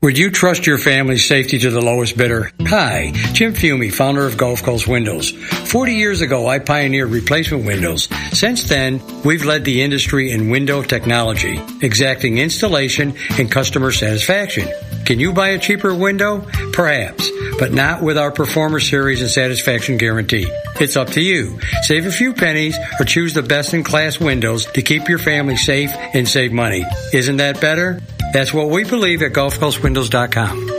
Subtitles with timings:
[0.00, 2.52] Would you trust your family's safety to the lowest bidder?
[2.68, 5.30] Hi, Jim Fiume, founder of Gulf Coast Windows.
[5.32, 8.08] 40 years ago, I pioneered replacement windows.
[8.30, 14.68] Since then, we've led the industry in window technology, exacting installation and customer satisfaction.
[15.04, 16.46] Can you buy a cheaper window?
[16.72, 17.28] Perhaps,
[17.58, 20.46] but not with our Performer Series and Satisfaction Guarantee.
[20.78, 21.58] It's up to you.
[21.82, 25.56] Save a few pennies or choose the best in class windows to keep your family
[25.56, 26.84] safe and save money.
[27.12, 28.00] Isn't that better?
[28.30, 30.70] That's what we believe at GulfCoastWindows.com.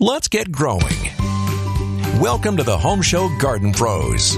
[0.00, 0.82] Let's get growing.
[2.20, 4.34] Welcome to the Home Show Garden Pros.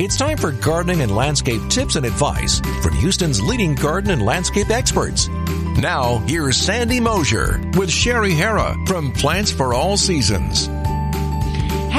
[0.00, 4.70] It's time for gardening and landscape tips and advice from Houston's leading garden and landscape
[4.70, 5.28] experts.
[5.28, 10.68] Now, here's Sandy Mosier with Sherry Hara from Plants for All Seasons.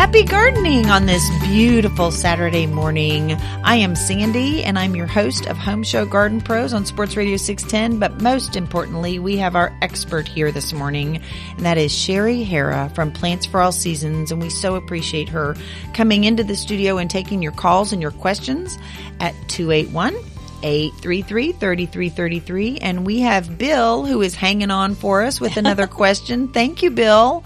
[0.02, 3.34] Happy gardening on this beautiful Saturday morning.
[3.64, 7.38] I am Sandy and I'm your host of Home Show Garden Pros on Sports Radio
[7.38, 8.00] 610.
[8.00, 11.22] But most importantly, we have our expert here this morning,
[11.56, 14.32] and that is Sherry Hara from Plants for All Seasons.
[14.32, 15.56] And we so appreciate her
[15.94, 18.80] coming into the studio and taking your calls and your questions
[19.20, 20.16] at 281
[20.64, 22.78] 833 3333.
[22.80, 26.48] And we have Bill who is hanging on for us with another question.
[26.48, 27.44] Thank you, Bill.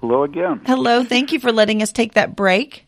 [0.00, 0.62] Hello again.
[0.66, 1.04] Hello.
[1.04, 2.84] Thank you for letting us take that break.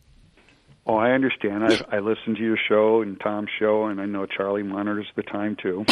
[0.86, 1.64] Oh, I understand.
[1.64, 5.22] I, I listen to your show and Tom's show, and I know Charlie monitors the
[5.22, 5.84] time too.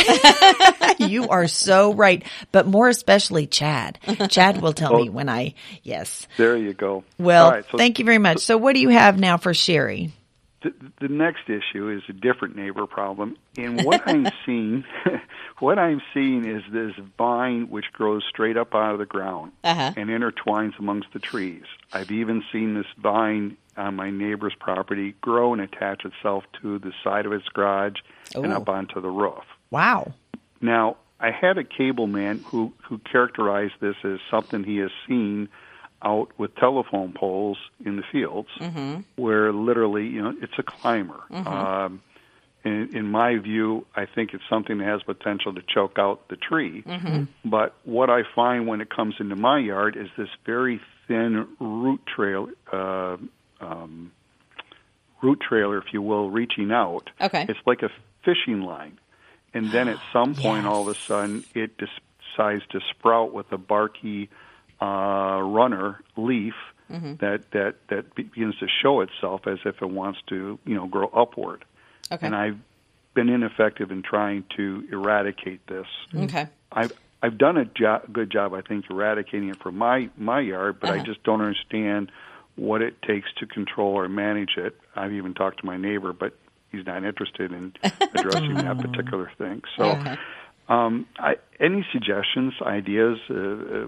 [1.06, 3.98] you are so right, but more especially Chad.
[4.31, 5.03] Chad will tell Oh.
[5.03, 6.27] me when I yes.
[6.39, 7.05] There you go.
[7.19, 8.39] Well, right, so thank you very much.
[8.39, 10.12] So, what do you have now for Sherry?
[10.70, 14.84] The, the next issue is a different neighbor problem, and what I'm seeing,
[15.59, 19.92] what I'm seeing is this vine which grows straight up out of the ground Uh-huh.
[19.97, 21.64] and intertwines amongst the trees.
[21.92, 26.92] I've even seen this vine on my neighbor's property grow and attach itself to the
[27.05, 27.97] side of its garage
[28.34, 29.44] and up onto the roof.
[29.70, 30.14] Wow.
[30.61, 35.48] Now, I had a cable man who, who characterized this as something he has seen
[36.02, 38.48] out with telephone poles in the fields,
[39.16, 41.20] where literally, you know, it's a climber.
[41.48, 42.03] Um,
[42.65, 46.37] in, in my view, I think it's something that has potential to choke out the
[46.37, 46.82] tree.
[47.44, 52.00] But what I find when it comes into my yard is this very thin root
[52.06, 53.16] trail, uh,
[53.60, 54.10] um,
[55.22, 57.10] root trailer, if you will, reaching out.
[57.20, 57.47] Okay.
[57.49, 57.91] It's like a
[58.25, 58.99] fishing line.
[59.54, 63.59] And then at some point, all of a sudden, it decides to sprout with a
[63.59, 64.28] barky
[64.81, 66.54] uh, runner leaf
[66.88, 71.09] that, that, that begins to show itself as if it wants to, you know, grow
[71.09, 71.64] upward.
[72.12, 72.25] Okay.
[72.25, 72.59] And I've
[73.14, 75.87] been ineffective in trying to eradicate this.
[76.14, 76.47] Okay.
[76.70, 76.92] I've
[77.22, 80.91] I've done a jo- good job, I think, eradicating it from my my yard, but
[80.91, 81.04] I Uh-huh.
[81.06, 82.12] just don't understand
[82.54, 84.78] what it takes to control or manage it.
[84.94, 86.34] I've even talked to my neighbor, but
[86.70, 87.72] he's not interested in
[88.14, 89.62] addressing that particular thing.
[89.76, 90.16] So, Okay.
[90.69, 93.19] um, I, any suggestions, ideas?
[93.28, 93.87] Uh, uh,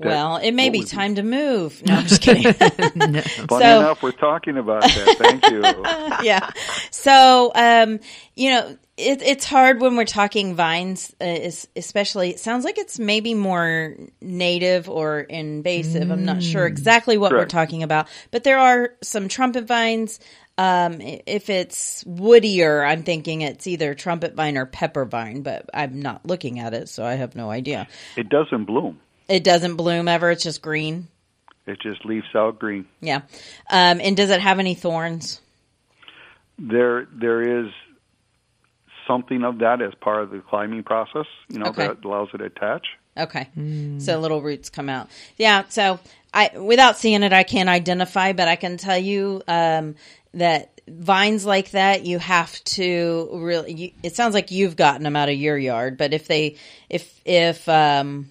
[0.00, 1.84] Well, it may be would be- time to move.
[1.84, 2.52] No, I'm just kidding.
[2.52, 5.16] funny So- enough, we're talking about that.
[5.18, 5.60] Thank you.
[6.24, 6.50] yeah.
[6.90, 8.00] So, um,
[8.36, 12.30] you know, it, it's hard when we're talking vines, uh, es- especially.
[12.30, 16.10] It sounds like it's maybe more native or invasive.
[16.10, 20.20] I'm not sure exactly what we're talking about, but there are some trumpet vines.
[20.56, 26.02] Um, if it's woodier, I'm thinking it's either trumpet vine or pepper vine, but I'm
[26.02, 27.86] not looking at it, so I have no idea.
[28.16, 28.98] It doesn't bloom.
[29.28, 31.08] It doesn't bloom ever; it's just green.
[31.66, 32.86] It just leaves out green.
[33.00, 33.22] Yeah.
[33.70, 35.40] Um, and does it have any thorns?
[36.58, 37.70] There, there is
[39.06, 41.26] something of that as part of the climbing process.
[41.48, 41.86] You know Okay.
[41.88, 42.86] that allows it to attach.
[43.16, 43.48] Okay.
[43.98, 45.08] So little roots come out.
[45.36, 45.64] Yeah.
[45.68, 45.98] So
[46.32, 49.96] I, without seeing it, I can't identify, but I can tell you, um,
[50.34, 55.16] that vines like that, you have to really, you, it sounds like you've gotten them
[55.16, 56.56] out of your yard, but if they,
[56.88, 58.30] if, if, um,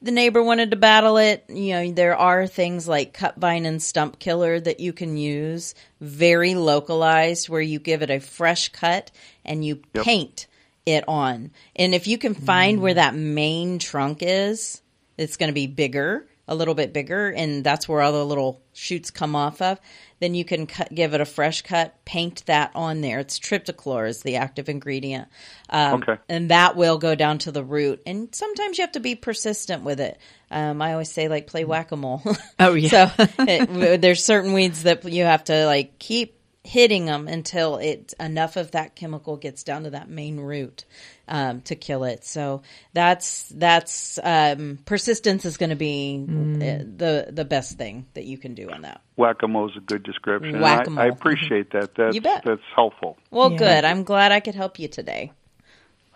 [0.00, 3.82] the neighbor wanted to battle it, you know, there are things like cut vine and
[3.82, 9.10] stump killer that you can use, very localized, where you give it a fresh cut
[9.44, 10.04] and you Yep.
[10.04, 10.46] paint
[10.86, 11.50] it on.
[11.74, 12.96] And if you can find where mm.
[12.96, 14.80] that main trunk is,
[15.16, 18.62] it's going to be bigger, a little bit bigger, and that's where all the little
[18.72, 19.80] shoots come off of.
[20.20, 23.20] Then you can cut, give it a fresh cut, paint that on there.
[23.20, 25.28] It's triclopyr is the active ingredient,
[25.70, 26.20] um, Okay.
[26.28, 28.02] and that will go down to the root.
[28.04, 30.18] And sometimes you have to be persistent with it.
[30.50, 32.22] Um, I always say like play whack a mole.
[32.58, 32.88] Oh, yeah.
[33.16, 36.37] so it, there's certain weeds that you have to like keep
[36.68, 40.84] hitting them until it enough of that chemical gets down to that main root
[41.26, 42.26] um, to kill it.
[42.26, 42.60] So
[42.92, 48.36] that's that's um, persistence is going to be uh, the the best thing that you
[48.36, 49.00] can do on that.
[49.16, 50.56] Whack-a-mole is a good description.
[50.56, 51.00] and Whack-a-mole.
[51.02, 51.94] I, I appreciate that.
[51.94, 52.42] That's, You bet.
[52.44, 53.16] That's helpful.
[53.30, 53.58] Well, Yeah.
[53.58, 53.84] good.
[53.84, 55.32] I'm glad I could help you today.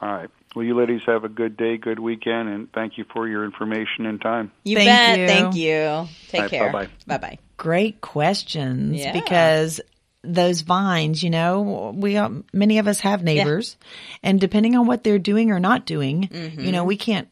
[0.03, 0.31] All right.
[0.55, 4.05] Well, you ladies have a good day, good weekend, and thank you for your information
[4.05, 4.53] and time.
[4.65, 5.19] You Thank bet.
[5.19, 5.27] you.
[5.27, 6.09] Thank you.
[6.29, 6.73] Take All right, care.
[6.73, 6.89] bye-bye.
[7.07, 7.39] Bye bye.
[7.57, 9.13] Great questions Yeah.
[9.13, 9.81] because
[10.23, 13.77] those vines, you know, we uh, many of us have neighbors,
[14.23, 16.61] and depending on what they're doing or not doing, Mm-hmm.
[16.61, 17.29] you know, we can't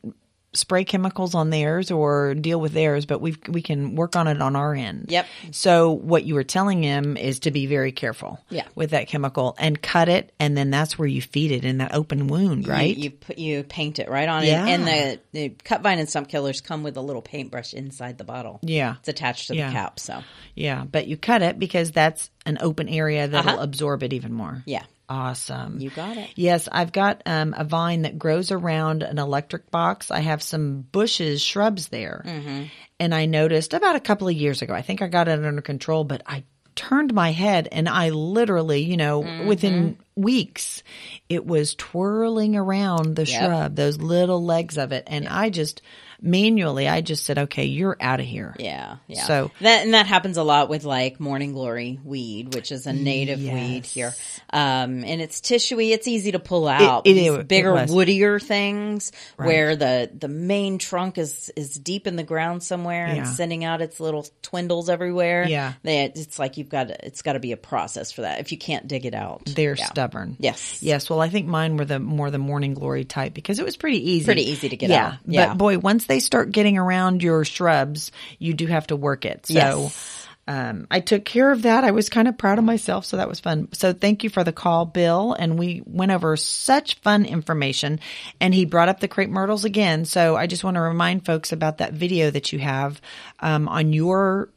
[0.53, 4.43] spray chemicals on theirs or deal with theirs, but we we can work on it
[4.43, 5.07] on our end.
[5.09, 5.27] Yep.
[5.53, 8.41] So what you were telling him is to be very careful.
[8.51, 8.65] Yeah.
[8.75, 11.95] With that chemical and cut it, and then that's where you feed it in that
[11.95, 12.97] open wound, right?
[12.97, 14.67] You, you put you paint it right on Yeah.
[14.67, 18.19] it, and the the cut vine and stump killers come with a little paintbrush inside
[18.19, 18.59] the bottle.
[18.63, 18.97] Yeah.
[18.99, 19.69] it's attached to Yeah.
[19.69, 20.01] the cap.
[20.01, 20.23] So
[20.55, 23.63] yeah, but you cut it because that's an open area that'll Uh-huh.
[23.63, 24.63] absorb it even more.
[24.67, 25.81] yeah, Awesome.
[25.81, 26.31] you got it.
[26.37, 30.11] Yes, I've got um, a vine that grows around an electric box.
[30.11, 32.23] I have some bushes, shrubs there.
[32.25, 32.65] Mm-hmm.
[33.01, 35.63] And I noticed about a couple of years ago, I think I got it under
[35.63, 36.45] control, but I
[36.77, 39.47] turned my head and I literally, you know, Mm-hmm.
[39.49, 40.83] within weeks,
[41.29, 43.43] it was twirling around the Yep.
[43.45, 45.05] shrub, those little legs of it.
[45.09, 45.83] And I just
[46.23, 48.55] manually, I just said, okay, you're out of here.
[48.59, 49.25] Yeah, yeah.
[49.25, 52.93] So- that and that happens a lot with like morning glory weed, which is a
[52.93, 54.15] native weed here.
[54.53, 55.91] Um, and it's tissuey.
[55.93, 57.07] It's easy to pull out.
[57.07, 57.91] it- These it bigger, was.
[57.91, 63.15] woodier things where the the main trunk is is deep in the ground somewhere Yeah.
[63.15, 65.47] and sending out its little twindles everywhere.
[65.49, 65.75] Yeah.
[65.83, 68.41] they, it's like you've got to, it's got to be a process for that.
[68.41, 69.87] If you can't dig it out, They're Yeah.
[69.87, 70.37] stubborn.
[70.39, 70.83] Yes.
[70.83, 71.09] Yes.
[71.11, 74.11] Well, I think mine were the more the morning glory type because it was pretty
[74.13, 74.25] easy.
[74.25, 75.07] Pretty easy to get yeah.
[75.07, 75.15] out.
[75.27, 75.49] Yeah.
[75.49, 79.47] But boy, once they start getting around your shrubs, you do have to work it.
[79.47, 80.27] So Yes.
[80.49, 81.85] um, I took care of that.
[81.85, 83.05] I was kind of proud of myself.
[83.05, 83.69] So that was fun.
[83.73, 85.33] So thank you for the call, Bill.
[85.33, 88.01] And we went over such fun information
[88.41, 90.05] and he brought up the crepe myrtles again.
[90.05, 93.01] So I just want to remind folks about that video that you have,
[93.39, 94.49] um, on your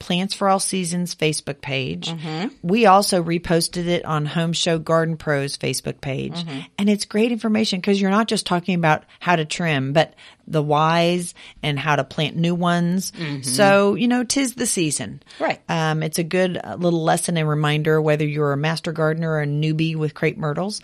[0.00, 2.12] Plants for All Seasons Facebook page.
[2.62, 6.44] We also reposted it on Home Show Garden Pros Facebook page.
[6.78, 10.14] And it's great information because you're not just talking about how to trim, but
[10.48, 13.12] the whys and how to plant new ones.
[13.42, 15.22] So, you know, tis the season.
[15.38, 15.60] Right.
[15.68, 19.42] Um, it's a good uh, little lesson and reminder whether you're a master gardener or
[19.42, 20.80] a newbie with crepe myrtles.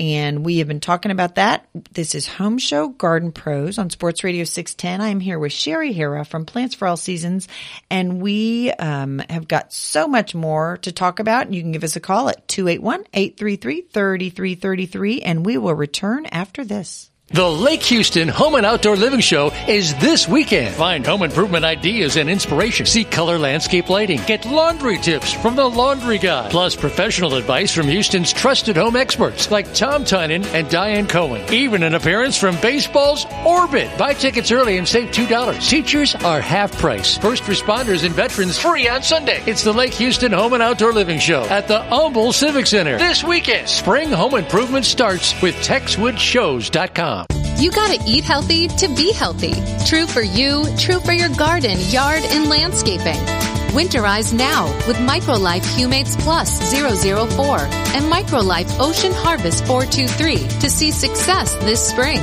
[0.00, 1.68] And we have been talking about that.
[1.92, 5.00] This is Home Show Garden Pros on Sports Radio 610.
[5.00, 7.46] I am here with Sherry Hara from Plants for All Seasons,
[7.90, 11.52] and we um, have got so much more to talk about.
[11.52, 17.11] You can give us a call at 281-833-3333, and we will return after this.
[17.32, 20.74] The Lake Houston Home and Outdoor Living Show is this weekend.
[20.74, 22.84] Find home improvement ideas and inspiration.
[22.84, 24.20] See color landscape lighting.
[24.26, 26.50] Get laundry tips from the Laundry Guy.
[26.50, 31.42] Plus professional advice from Houston's trusted home experts like Tom Tynan and Diane Cohen.
[31.50, 33.96] Even an appearance from baseball's Orbit.
[33.96, 35.66] Buy tickets early and save $2.
[35.66, 37.16] Teachers are half price.
[37.16, 39.42] First responders and veterans free on Sunday.
[39.46, 43.24] It's the Lake Houston Home and Outdoor Living Show at the Humble Civic Center this
[43.24, 43.70] weekend.
[43.70, 47.21] Spring home improvement starts with TexwoodShows.com.
[47.62, 49.54] You gotta eat healthy to be healthy.
[49.86, 53.22] True for you, true for your garden, yard, and landscaping.
[53.70, 57.58] Winterize now with Microlife Humates Plus 004
[57.94, 62.20] and Microlife Ocean Harvest 423 to see success this spring.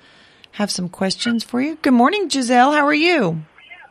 [0.54, 1.76] have some questions for you.
[1.82, 2.72] Good morning, Giselle.
[2.72, 3.44] How are you?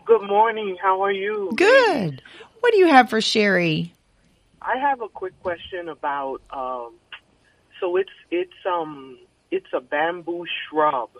[0.04, 0.76] Good morning.
[0.80, 1.52] How are you?
[1.54, 2.22] Good.
[2.60, 3.94] What do you have for Sherry?
[4.60, 6.92] I have a quick question about um
[7.80, 9.18] so it's it's um
[9.50, 11.10] it's a bamboo shrub.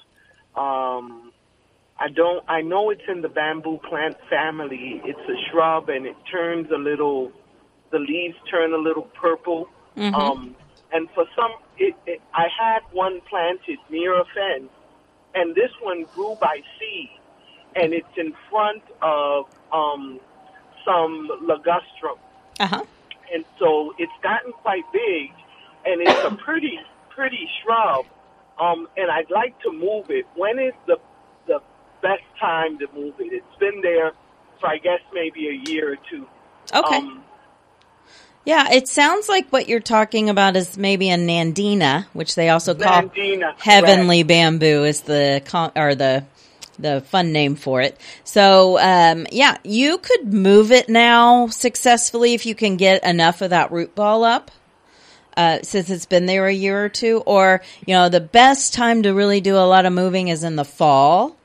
[0.57, 1.32] Um
[2.05, 5.01] I don't I know it's in the bamboo plant family.
[5.05, 7.33] It's a shrub and it turns a little
[7.93, 9.69] the leaves turn a little purple.
[10.15, 10.57] Um
[10.95, 14.71] and for some, it, it, I had one planted near a fence,
[15.35, 17.09] and this one grew by seed,
[17.75, 20.21] and it's in front of um,
[20.85, 22.19] some ligustrum,
[22.61, 22.83] Uh huh.
[23.33, 25.31] and so it's gotten quite big,
[25.87, 26.79] and it's a pretty
[27.09, 28.05] pretty shrub.
[28.61, 30.27] Um, and I'd like to move it.
[30.37, 30.99] When is the
[32.03, 33.33] best time to move it?
[33.33, 34.13] It's been there
[34.61, 36.27] for I guess maybe a year or two.
[36.75, 36.97] Okay.
[36.97, 37.25] Um,
[38.45, 42.75] Yeah, it sounds like what you're talking about is maybe a nandina, which they also
[42.75, 46.25] call Nandina, heavenly bamboo is the con- or the
[46.79, 48.01] the fun name for it.
[48.25, 53.51] So, um, yeah, you could move it now successfully if you can get enough of
[53.51, 54.51] that root ball up.
[55.35, 59.03] Uh, since it's been there a year or two, or you know, the best time
[59.05, 61.37] to really do a lot of moving is in the fall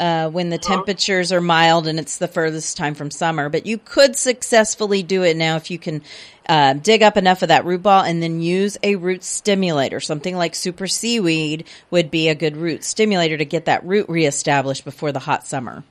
[0.00, 3.50] uh, when the temperatures are mild and it's the furthest time from summer.
[3.50, 6.02] But you could successfully do it now if you can
[6.48, 10.00] uh, dig up enough of that root ball and then use a root stimulator.
[10.00, 14.86] Something like super seaweed would be a good root stimulator to get that root reestablished
[14.86, 15.84] before the hot summer.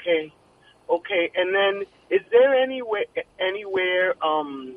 [0.00, 0.32] Okay,
[0.88, 1.30] okay.
[1.36, 3.04] And then, is there anywhere
[3.38, 4.14] anywhere?
[4.24, 4.76] Um,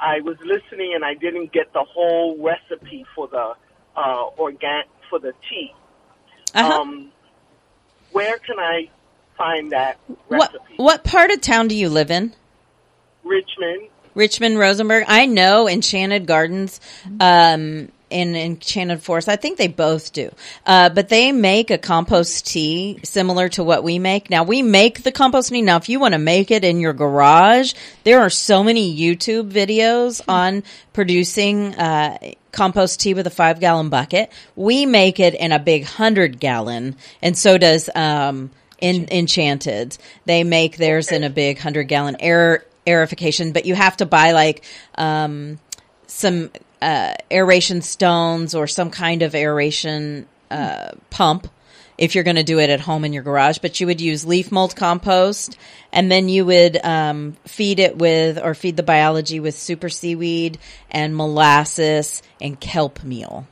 [0.00, 3.54] I was listening and I didn't get the whole recipe for the
[3.96, 5.74] uh, organ for the tea.
[6.54, 6.80] Uh-huh.
[6.80, 7.12] Um,
[8.18, 8.90] where can I
[9.36, 12.34] find that what what part of town do you live in?
[13.22, 13.88] Richmond.
[14.14, 15.04] Richmond, Rosenberg.
[15.06, 16.80] I know Enchanted Gardens,
[17.20, 19.28] um, in Enchanted Forest.
[19.28, 20.30] I think they both do.
[20.66, 24.30] Uh, but they make a compost tea similar to what we make.
[24.30, 25.62] Now we make the compost tea.
[25.62, 27.74] Now if you want to make it in your garage,
[28.04, 30.62] there are so many YouTube videos on
[30.92, 32.18] producing, uh,
[32.52, 34.32] compost tea with a five gallon bucket.
[34.56, 38.50] We make it in a big hundred gallon and so does, um,
[38.80, 39.98] in Enchanted.
[40.24, 44.32] They make theirs in a big hundred gallon air aerification, but you have to buy
[44.32, 44.64] like
[44.96, 45.58] um,
[46.06, 46.50] some
[46.80, 51.48] uh, aeration stones or some kind of aeration uh, pump
[51.96, 53.58] if you're going to do it at home in your garage.
[53.58, 55.58] But you would use leaf mold compost,
[55.92, 60.58] and then you would um, feed it with or feed the biology with super seaweed
[60.90, 63.46] and molasses and kelp meal.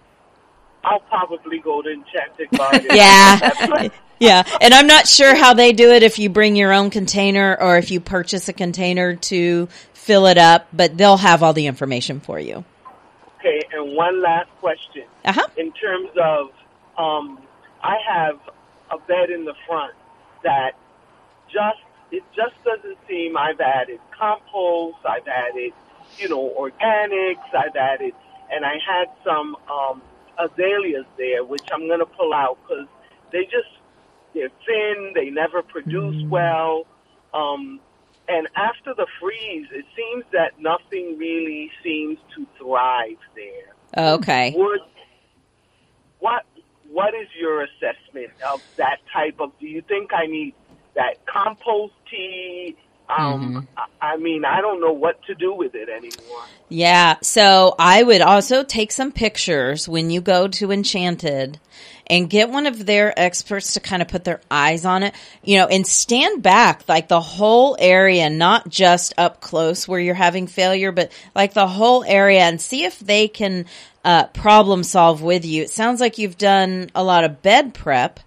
[0.85, 2.87] I'll probably go to Enchanted Garden.
[2.93, 3.89] Yeah.
[4.19, 7.55] Yeah, and I'm not sure how they do it if you bring your own container
[7.61, 11.67] or if you purchase a container to fill it up, but they'll have all the
[11.67, 12.65] information for you.
[13.39, 15.05] Okay, and one last question.
[15.25, 15.47] Uh-huh.
[15.57, 16.49] In terms of,
[16.99, 17.39] um,
[17.83, 18.39] I have
[18.91, 19.95] a bed in the front
[20.43, 20.73] that
[21.49, 21.79] just
[22.11, 23.37] it just doesn't seem.
[23.37, 25.73] I've added compost, I've added,
[26.19, 28.13] you know, organics, I've added,
[28.53, 30.03] and I had some um,
[30.39, 32.87] azaleas there, which I'm going to pull out because
[33.33, 33.69] they just
[34.35, 36.87] they're thin, they never produce well.
[37.35, 37.81] Um,
[38.29, 44.15] and after the freeze, it seems that nothing really seems to thrive there.
[44.15, 44.53] Okay.
[44.57, 44.81] Would
[46.19, 46.45] what
[46.91, 49.53] what is your assessment of that type of?
[49.61, 50.55] Do you think I need
[50.95, 52.77] that compost tea?
[53.09, 56.45] Um, I I mean, I don't know what to do with it anymore.
[56.69, 61.59] Yeah, so I would also take some pictures when you go to Enchanted
[62.09, 65.59] and get one of their experts to kind of put their eyes on it, you
[65.59, 70.47] know, and stand back like the whole area, not just up close where you're having
[70.47, 73.67] failure, but like the whole area and see if they can
[74.05, 75.63] uh, problem solve with you.
[75.63, 78.21] It sounds like you've done a lot of bed prep.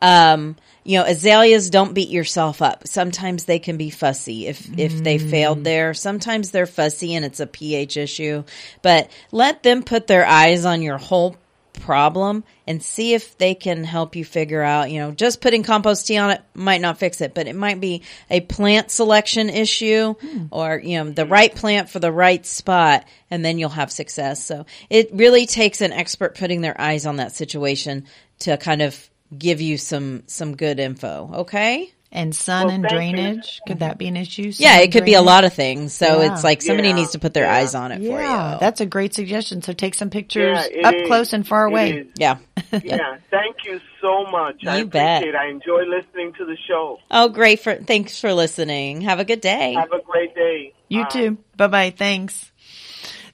[0.00, 2.86] Um, you know, azaleas don't beat yourself up.
[2.86, 5.64] Sometimes they can be fussy if if they failed mm.
[5.64, 5.94] there.
[5.94, 8.44] Sometimes they're fussy and it's a pH issue.
[8.82, 11.36] But let them put their eyes on your whole
[11.72, 16.06] problem and see if they can help you figure out, you know, just putting compost
[16.06, 20.14] tea on it might not fix it, but it might be a plant selection issue
[20.14, 20.46] hmm.
[20.50, 24.44] or, you know, the right plant for the right spot and then you'll have success.
[24.44, 28.06] So it really takes an expert putting their eyes on that situation
[28.40, 31.30] to kind of give you some some good info.
[31.34, 31.92] Okay.
[32.14, 32.98] And sun Well, and thank you.
[33.16, 34.52] drainage could that be an issue?
[34.52, 35.94] Sun Yeah, it and could be a lot of things.
[35.94, 36.32] So Yeah.
[36.34, 37.54] it's like somebody Yeah, needs to put their yeah.
[37.56, 38.60] eyes on it for Yeah, you.
[38.60, 39.62] that's a great suggestion.
[39.62, 41.06] So take some pictures Yeah, up is.
[41.06, 41.90] close and far It away.
[41.92, 42.06] is.
[42.16, 42.36] yeah.
[42.84, 44.56] Yeah, thank you so much.
[44.66, 45.22] I You bet.
[45.24, 45.34] it.
[45.34, 46.98] I enjoy listening to the show.
[47.10, 49.00] Oh, great for thanks for listening.
[49.02, 49.72] Have a good day.
[49.72, 50.74] Have a great day.
[50.88, 51.08] You Bye.
[51.08, 51.38] too.
[51.56, 51.94] Bye bye.
[51.96, 52.51] Thanks.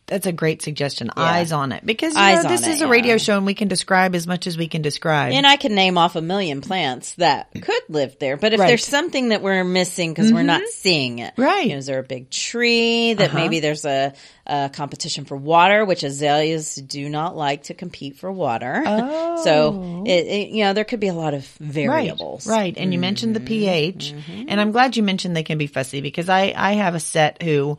[0.09, 1.11] That's a great suggestion.
[1.17, 2.91] Eyes on it because you Eyes know, this is it, a yeah.
[2.93, 5.33] radio show and we can describe as much as we can describe.
[5.33, 8.37] And I can name off a million plants that could live there.
[8.37, 8.65] But if Right.
[8.65, 8.69] Mm-hmm.
[8.71, 11.67] there's something that we're missing because we're not seeing it, Right.
[11.67, 13.38] You know, is there a big tree that Uh-huh.
[13.38, 14.15] maybe there's a,
[14.47, 18.83] a competition for water, which azaleas do not like to compete for water.
[18.87, 19.45] Oh.
[19.45, 22.47] so it, it, you know, there could be a lot of variables.
[22.47, 22.75] right.
[22.77, 23.45] And you mentioned Mm-hmm.
[23.45, 24.15] the pH,
[24.49, 27.43] and I'm glad you mentioned they can be fussy because I I have a set
[27.43, 27.77] who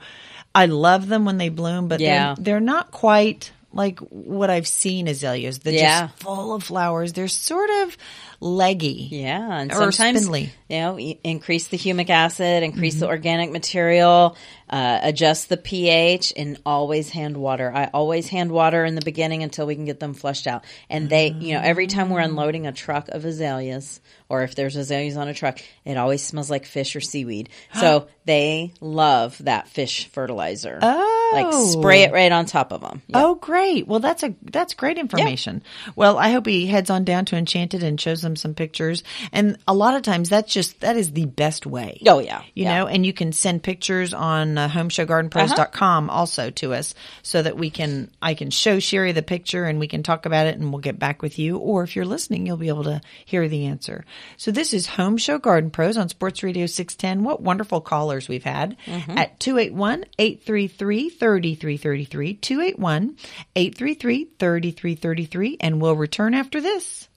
[0.55, 2.35] I love them when they bloom, but Yeah.
[2.35, 5.59] they're, they're not quite like what I've seen azaleas.
[5.59, 6.07] They're Yeah.
[6.07, 7.13] just full of flowers.
[7.13, 7.95] They're sort of
[8.39, 9.07] leggy.
[9.11, 10.51] Yeah, and Or sometimes spindly.
[10.69, 12.99] you know increase the humic acid, increase Mm-hmm.
[13.01, 14.35] the organic material,
[14.69, 17.71] uh, adjust the pH, and always hand water.
[17.73, 20.63] I always hand water in the beginning until we can get them flushed out.
[20.89, 23.99] And they, you know, every time we're unloading a truck of azaleas,
[24.29, 27.49] or if there's azaleas on a truck, it always smells like fish or seaweed.
[27.73, 30.79] So they love that fish fertilizer.
[30.81, 31.18] Oh.
[31.33, 33.01] Like spray it right on top of them.
[33.13, 33.87] Oh, great!
[33.87, 35.63] Well, that's a that's great information.
[35.95, 39.03] Well, I hope he heads on down to Enchanted and shows them some pictures.
[39.31, 42.01] And a lot of times, that's just that is the best way.
[42.07, 42.41] Oh, yeah.
[42.53, 42.79] you Yeah.
[42.79, 42.87] know.
[42.87, 48.09] And you can send pictures on uh, homeshowgardenpros.com also to us, so that we can
[48.21, 50.99] I can show Sherry the picture and we can talk about it, and we'll get
[50.99, 51.57] back with you.
[51.57, 54.05] Or if you're listening, you'll be able to hear the answer.
[54.37, 57.23] So this is Home Show Garden Pros on Sports Radio 610.
[57.23, 62.35] What wonderful callers we've had at 281 833 3333.
[62.35, 63.17] 281
[63.55, 65.57] 833 3333.
[65.59, 67.08] And we'll return after this.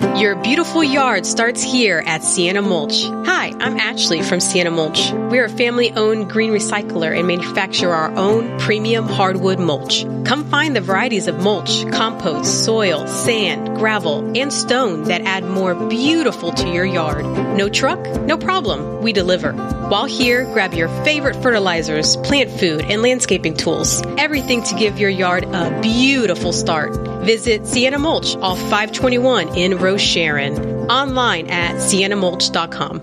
[0.00, 3.04] Your beautiful yard starts here at Sienna Mulch.
[3.26, 5.10] Hi, I'm Ashley from Sienna Mulch.
[5.12, 10.04] We're a family owned green recycler and manufacture our own premium hardwood mulch.
[10.24, 15.74] Come find the varieties of mulch, compost, soil, sand, gravel, and stone that add more
[15.74, 17.24] beautiful to your yard.
[17.56, 18.00] No truck?
[18.22, 19.02] No problem.
[19.02, 19.52] We deliver.
[19.52, 24.02] While here, grab your favorite fertilizers, plant food, and landscaping tools.
[24.18, 27.15] Everything to give your yard a beautiful start.
[27.26, 30.88] Visit Sienna Mulch off 521 in Rosharon.
[30.88, 33.02] Online at siennamulch.com.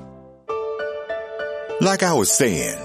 [1.82, 2.78] Like I was saying,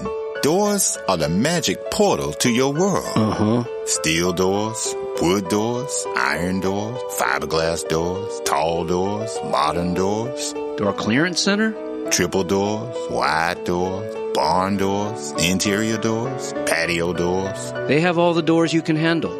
[0.43, 3.05] doors are the magic portal to your world.
[3.15, 3.63] Uh huh.
[3.85, 11.71] Steel doors, wood doors, iron doors, fiberglass doors, tall doors, modern doors, Door Clearance Center?
[12.09, 18.73] triple doors, wide doors, barn doors, interior doors, patio doors, They have all the doors
[18.73, 19.31] you can handle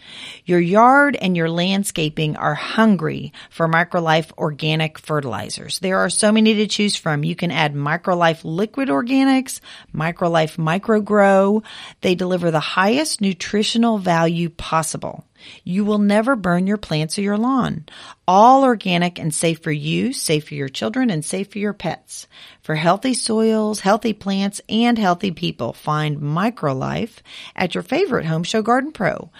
[0.45, 5.79] Your yard and your landscaping are hungry for Microlife organic fertilizers.
[5.79, 7.25] There are so many to choose from.
[7.25, 9.61] You can add Microlife liquid organics,
[9.95, 11.63] Microlife microgrow.
[12.01, 15.25] They deliver the highest nutritional value possible.
[15.65, 17.87] You will never burn your plants or your lawn.
[18.29, 22.29] All organic and safe for you, safe for your children, and safe for your pets.
[22.63, 27.19] For healthy soils, healthy plants, and healthy people, find Microlife
[27.57, 29.31] at your favorite Home Show Garden Pro.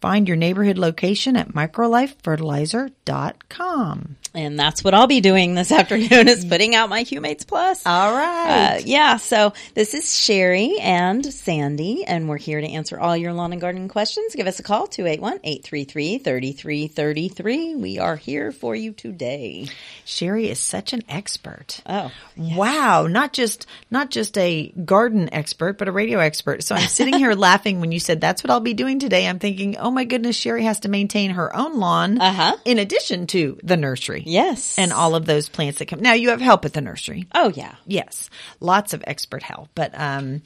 [0.00, 4.16] Find your neighborhood location at microlifefertilizer.com.
[4.32, 7.84] And that's what I'll be doing this afternoon is putting out my Humates Plus.
[7.84, 8.76] All right.
[8.76, 13.32] Uh, yeah, so this is Sherry and Sandy, and we're here to answer all your
[13.32, 14.34] lawn and garden questions.
[14.34, 17.76] Give us a call, 281-833-3333.
[17.76, 19.66] We are here for you today.
[20.04, 21.80] Sherry is such an expert.
[21.86, 22.12] Oh.
[22.36, 26.62] Wow, not just not just a garden expert, but a radio expert.
[26.62, 29.26] So I'm sitting here laughing when you said that's what I'll be doing today.
[29.26, 32.56] I'm thinking, "Oh my goodness, Sherry has to maintain her own lawn Uh-huh.
[32.64, 34.78] in addition to the nursery." Yes.
[34.78, 36.00] And all of those plants that come.
[36.00, 37.26] Now you have help at the nursery.
[37.34, 37.74] Oh, yeah.
[37.86, 38.30] Yes,
[38.60, 40.42] lots of expert help, but um,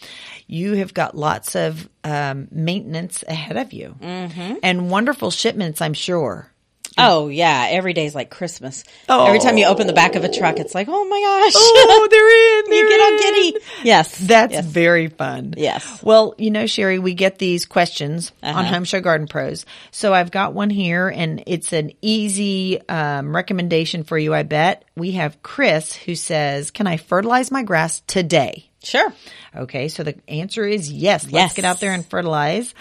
[0.47, 4.57] you have got lots of um, maintenance ahead of you, mm-hmm.
[4.63, 6.51] and wonderful shipments, I'm sure.
[6.97, 7.69] Oh, yeah.
[7.71, 8.85] Every day's like Christmas.
[9.09, 9.27] Oh.
[9.27, 11.53] Every time you open the back of a truck, it's like, oh my gosh.
[11.57, 12.73] Oh, they're in.
[12.73, 13.59] you they're get all giddy.
[13.83, 14.17] Yes.
[14.19, 14.65] That's Yes.
[14.65, 15.55] very fun.
[15.57, 16.03] Yes.
[16.03, 18.75] Well, you know, Sherry, we get these questions on Uh-huh.
[18.75, 19.67] Home Show Garden Pros.
[19.91, 24.85] So I've got one here and it's an easy um, recommendation for you, I bet.
[24.97, 28.71] We have Chris who says, Can I fertilize my grass today?
[28.85, 29.13] Sure.
[29.57, 31.31] Okay, so the answer is yes.
[31.31, 32.75] Let's get out there and fertilize.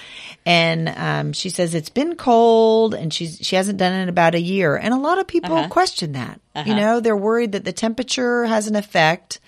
[0.46, 4.36] And um, she says it's been cold, and she's she hasn't done it in about
[4.36, 4.76] a year.
[4.76, 5.70] And a lot of people Uh-huh.
[5.70, 6.40] question that.
[6.56, 6.74] You Uh-huh.
[6.76, 9.40] know, they're worried that the temperature has an effect.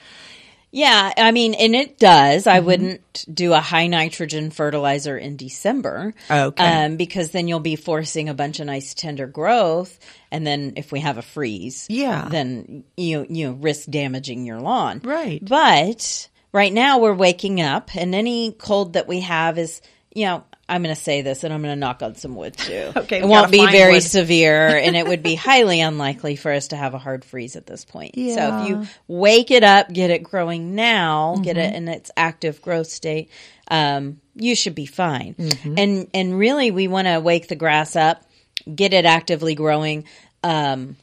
[0.71, 2.43] Yeah, I mean, and it does.
[2.43, 2.55] Mm-hmm.
[2.57, 6.13] I wouldn't do a high nitrogen fertilizer in December.
[6.29, 6.63] Okay.
[6.85, 9.97] Um, because then you'll be forcing a bunch of nice tender growth.
[10.31, 12.27] And then if we have a freeze, Yeah.
[12.29, 14.99] then you, you risk damaging your lawn.
[15.01, 15.39] Right.
[15.41, 19.81] But right now we're waking up and any cold that we have is,
[20.13, 22.57] you know, I'm going to say this, and I'm going to knock on some wood
[22.57, 22.91] too.
[22.97, 24.03] Okay, it won't be very wood.
[24.03, 27.67] severe, and it would be highly unlikely for us to have a hard freeze at
[27.67, 28.15] this point.
[28.15, 28.21] So
[28.61, 31.75] if you wake it up, get it growing now, get it Mhm.
[31.75, 33.29] in its active growth state,
[33.69, 35.35] um, you should be fine.
[35.37, 35.77] Mhm.
[35.79, 38.23] And and really, we want to wake the grass up,
[38.73, 40.05] get it actively growing,
[40.43, 40.95] um,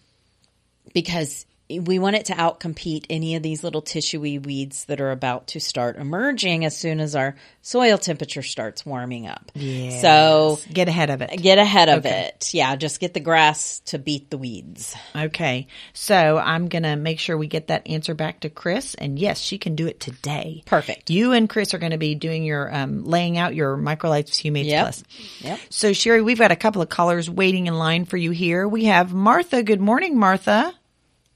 [0.93, 1.47] because
[1.81, 5.61] we want it to outcompete any of these little tissuey weeds that are about to
[5.61, 9.51] start emerging as soon as our soil temperature starts warming up.
[9.55, 10.01] Yes.
[10.01, 11.31] So get ahead of it.
[11.41, 12.27] Get ahead of Okay.
[12.35, 12.53] it.
[12.55, 14.95] Yeah, just get the grass to beat the weeds.
[15.15, 15.67] Okay.
[15.93, 18.95] So I'm going to make sure we get that answer back to Chris.
[18.95, 20.63] And yes, she can do it today.
[20.67, 21.11] Perfect.
[21.11, 24.67] You and Chris are going to be doing your, um, laying out your Microlife Humates
[24.67, 24.85] Yep.
[24.85, 25.05] Plus.
[25.41, 25.61] Yep.
[25.71, 28.67] So Sherry, we've got a couple of callers waiting in line for you here.
[28.67, 29.63] We have Martha.
[29.63, 30.73] Good morning, Martha.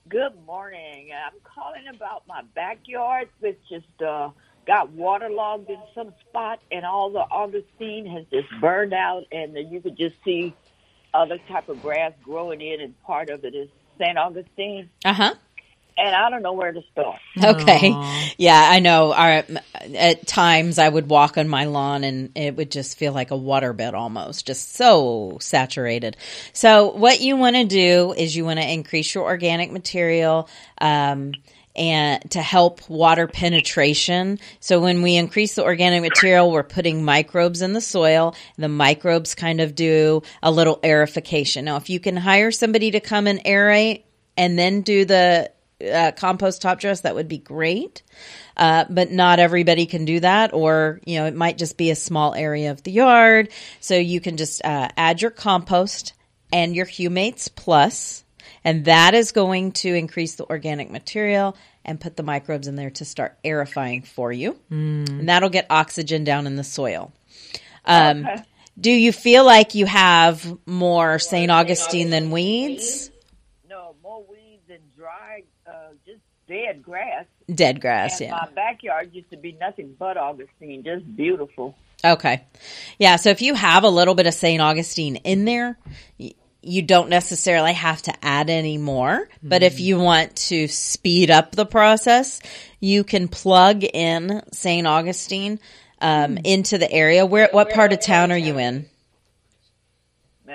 [0.08, 1.10] Good morning.
[1.12, 4.30] I'm calling about my backyard, which just uh,
[4.66, 9.68] got waterlogged in some spot, and all the Augustine has just burned out, and then
[9.70, 10.54] you could just see
[11.14, 14.18] other type of grass growing in, and part of it is St.
[14.18, 15.34] Augustine, Uh huh.
[15.98, 17.20] And I don't know where to start.
[17.42, 17.90] Okay.
[18.36, 19.12] Yeah, I know.
[19.12, 19.44] Our,
[19.94, 23.34] at times I would walk on my lawn and it would just feel like a
[23.34, 26.16] waterbed almost, just so saturated.
[26.52, 30.48] So what you want to do is you want to increase your organic material,
[30.80, 31.32] um,
[31.74, 34.38] and to help water penetration.
[34.60, 38.34] So when we increase the organic material, we're putting microbes in the soil.
[38.56, 41.64] The microbes kind of do a little aerification.
[41.64, 44.04] Now, if you can hire somebody to come and aerate
[44.38, 45.50] and then do the
[45.84, 48.02] uh, compost top dress, that would be great.
[48.56, 51.96] Uh, but not everybody can do that, or you know, it might just be a
[51.96, 53.50] small area of the yard.
[53.80, 56.14] So you can just uh, add your compost
[56.52, 58.24] and your Humates Plus,
[58.64, 62.90] and that is going to increase the organic material and put the microbes in there
[62.90, 67.12] to start aerifying for you, and that'll get oxygen down in the soil.
[67.84, 68.42] Um, Okay.
[68.78, 71.50] Do you feel like you have more St.
[71.50, 73.10] Augustine than weeds?
[73.70, 77.24] No, more weeds and dry, uh, just dead grass.
[77.52, 78.36] Dead grass, and yeah.
[78.36, 81.74] my backyard used to be nothing but Augustine, just beautiful.
[82.04, 82.42] Okay.
[82.98, 83.16] Yeah.
[83.16, 84.60] So if you have a little bit of St.
[84.60, 85.78] Augustine in there,
[86.62, 89.28] you don't necessarily have to add any more.
[89.42, 92.40] But if you want to speed up the process,
[92.80, 94.86] you can plug in St.
[94.86, 95.60] Augustine
[96.00, 97.24] um, into the area.
[97.24, 97.48] Where?
[97.52, 98.86] What part of town are you in?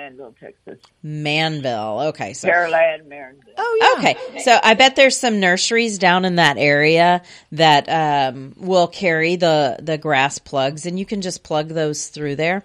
[0.02, 0.78] Manvel, Texas.
[1.04, 2.08] Manvel.
[2.08, 2.32] Okay.
[2.32, 3.54] So Pearland, Maryville.
[3.56, 8.88] Oh, Okay, so I bet there's some nurseries down in that area that um, will
[8.88, 12.64] carry the the grass plugs, and you can just plug those through there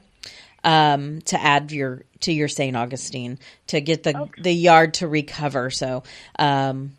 [0.63, 2.76] um, to add your to your St.
[2.76, 5.69] Augustine to get the the yard to recover.
[5.69, 6.04] So.
[6.39, 6.96] Um,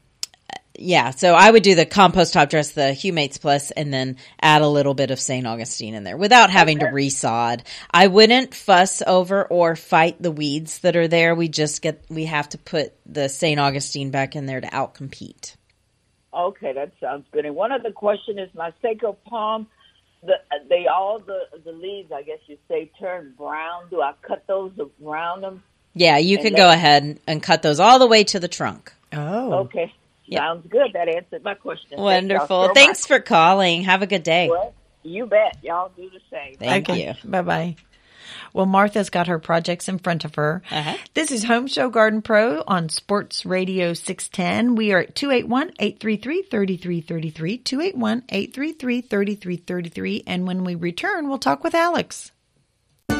[0.78, 4.62] yeah, so I would do the compost top dress, the Humates Plus, and then add
[4.62, 5.46] a little bit of St.
[5.46, 7.62] Augustine in there without having to resod.
[7.90, 11.34] I wouldn't fuss over or fight the weeds that are there.
[11.34, 13.58] We just get, we have to put the St.
[13.58, 15.56] Augustine back in there to outcompete.
[16.32, 17.46] Okay, that sounds good.
[17.46, 19.66] And one other question is my sago palm.
[20.22, 20.34] The
[20.68, 23.84] they all the the leaves, I guess you say, turn brown.
[23.88, 24.72] Do I cut those
[25.04, 25.62] around them?
[25.94, 28.92] Yeah, you can go ahead and cut those all the way to the trunk.
[29.12, 29.52] Oh.
[29.60, 29.92] Okay,
[30.36, 30.92] sounds good.
[30.94, 31.90] That answered my question.
[31.90, 32.66] Thank y'all Wonderful.
[32.68, 33.08] so Thanks much.
[33.18, 33.82] for calling.
[33.84, 34.48] Have a good day.
[34.48, 35.58] Well, you bet.
[35.62, 36.56] Y'all do the same.
[36.56, 37.14] Thank you.
[37.24, 37.76] Bye bye.
[38.52, 40.62] Well, Martha's got her projects in front of her.
[40.70, 40.96] Uh-huh.
[41.14, 44.74] This is Home Show Garden Pro on Sports Radio 610.
[44.74, 50.22] We are at 281-833-3333, 281-833-3333.
[50.26, 52.32] And when we return, we'll talk with Alex.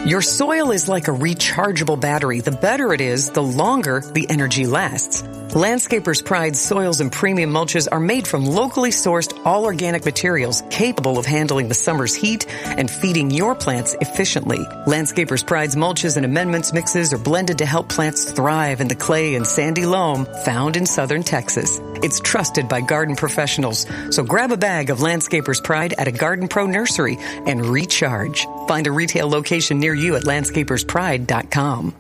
[0.09, 2.41] Your soil is like a rechargeable battery.
[2.41, 5.23] The better it is, the longer the energy lasts.
[5.53, 11.19] Landscapers Pride soils and premium mulches are made from locally sourced all organic materials capable
[11.19, 14.59] of handling the summer's heat and feeding your plants efficiently.
[14.87, 19.37] Landscapers Pride's mulches and amendments mixes are blended to help plants thrive in the clay
[19.37, 21.81] and sandy loam found in southern Texas.
[22.03, 23.87] It's trusted by garden professionals.
[24.11, 28.47] So grab a bag of Landscapers Pride at a Garden Pro nursery and recharge.
[28.69, 31.95] Find a retail location near you at landscaperspride.com.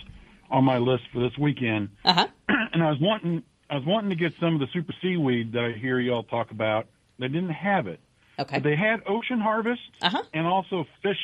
[0.49, 1.89] on my list for this weekend.
[2.05, 2.27] Uh huh.
[2.73, 5.63] and I was wanting, I was wanting to get some of the super seaweed that
[5.63, 6.87] I hear y'all talk about.
[7.19, 7.99] They didn't have it.
[8.39, 8.57] Okay.
[8.57, 10.21] But they had Ocean Harvest Uh-huh.
[10.33, 11.17] and also fish,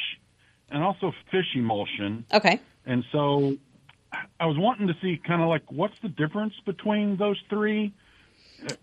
[0.69, 2.25] and also fish emulsion.
[2.33, 2.59] Okay.
[2.85, 3.55] And so
[4.39, 7.93] I was wanting to see kind of like what's the difference between those three,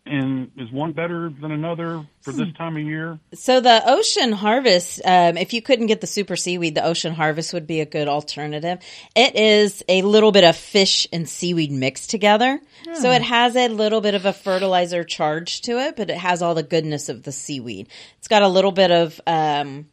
[0.06, 3.18] and is one better than another for this time of year?
[3.34, 7.52] So the ocean harvest, um, if you couldn't get the super seaweed, the ocean harvest
[7.52, 8.78] would be a good alternative.
[9.14, 12.60] It is a little bit of fish and seaweed mixed together.
[12.94, 16.42] So it has a little bit of a fertilizer charge to it, but it has
[16.42, 17.88] all the goodness of the seaweed.
[18.18, 19.86] It's got a little bit of, um,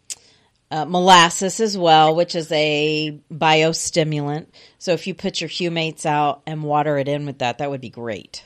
[0.70, 4.48] uh, molasses as well, which is a biostimulant.
[4.80, 7.82] So if you put your humates out and water it in with that, that would
[7.82, 8.44] be great.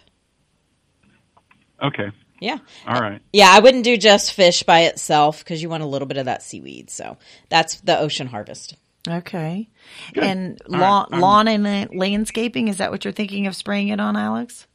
[1.82, 2.12] Okay.
[2.40, 2.58] Yeah.
[2.88, 3.22] All right.
[3.32, 6.26] Yeah, I wouldn't do just fish by itself because you want a little bit of
[6.26, 6.90] that seaweed.
[6.90, 7.18] So
[7.50, 8.76] that's the ocean harvest.
[9.08, 9.70] Okay.
[10.14, 10.24] Good.
[10.24, 11.22] And lawn, right.
[11.22, 14.68] Lawn and landscaping, is that what you're thinking of spraying it on, Alex?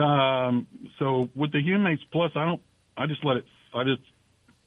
[0.00, 0.66] Um,
[0.98, 2.62] so with the Humates Plus, I don't.
[2.96, 3.44] I just let it.
[3.74, 4.02] I just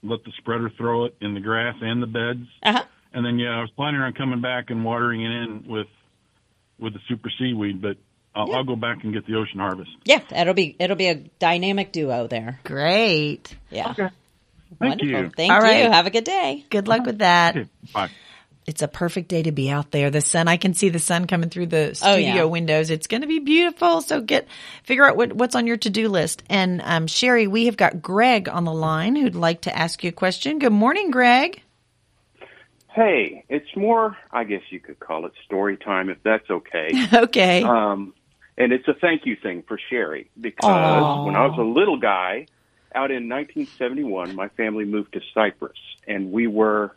[0.03, 2.47] let the spreader throw it in the grass and the beds.
[2.63, 2.83] Uh-huh.
[3.13, 5.87] And then yeah, I was planning on coming back and watering it in with
[6.79, 7.97] with the super seaweed, but
[8.33, 9.91] I'll, I'll go back and get the Ocean Harvest.
[10.05, 12.59] Yeah, it'll be it'll be a dynamic duo there.
[12.63, 13.55] Great.
[13.69, 13.91] Yeah.
[13.91, 14.09] Okay.
[14.79, 15.07] Wonderful.
[15.07, 15.31] you.
[15.35, 15.63] Thank All you.
[15.63, 15.91] right.
[15.91, 16.65] Have a good day.
[16.69, 17.57] Good luck with that.
[17.57, 17.69] Okay.
[17.93, 18.09] Bye.
[18.67, 20.11] It's a perfect day to be out there.
[20.11, 22.43] The sun, I can see the sun coming through the Oh, studio yeah.
[22.45, 22.89] windows.
[22.91, 24.01] It's going to be beautiful.
[24.01, 24.47] So get,
[24.83, 26.43] figure out what, what's on your to-do list.
[26.47, 30.09] And, um, Sherry, we have got Greg on the line who'd like to ask you
[30.09, 30.59] a question.
[30.59, 31.61] Good morning, Greg.
[32.93, 36.89] Hey, it's more, I guess you could call it story time if that's okay.
[37.13, 37.63] Okay.
[37.63, 38.13] Um,
[38.57, 41.23] and it's a thank you thing for Sherry because Aw.
[41.25, 42.47] when I was a little guy,
[42.93, 46.95] out in 1971, my family moved to Cypress, and we were,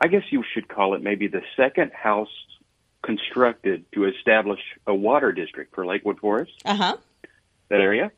[0.00, 2.28] I guess you should call it maybe the second house
[3.02, 6.96] constructed to establish a water district for Lakewood Forest, Uh huh.
[7.68, 8.10] that area.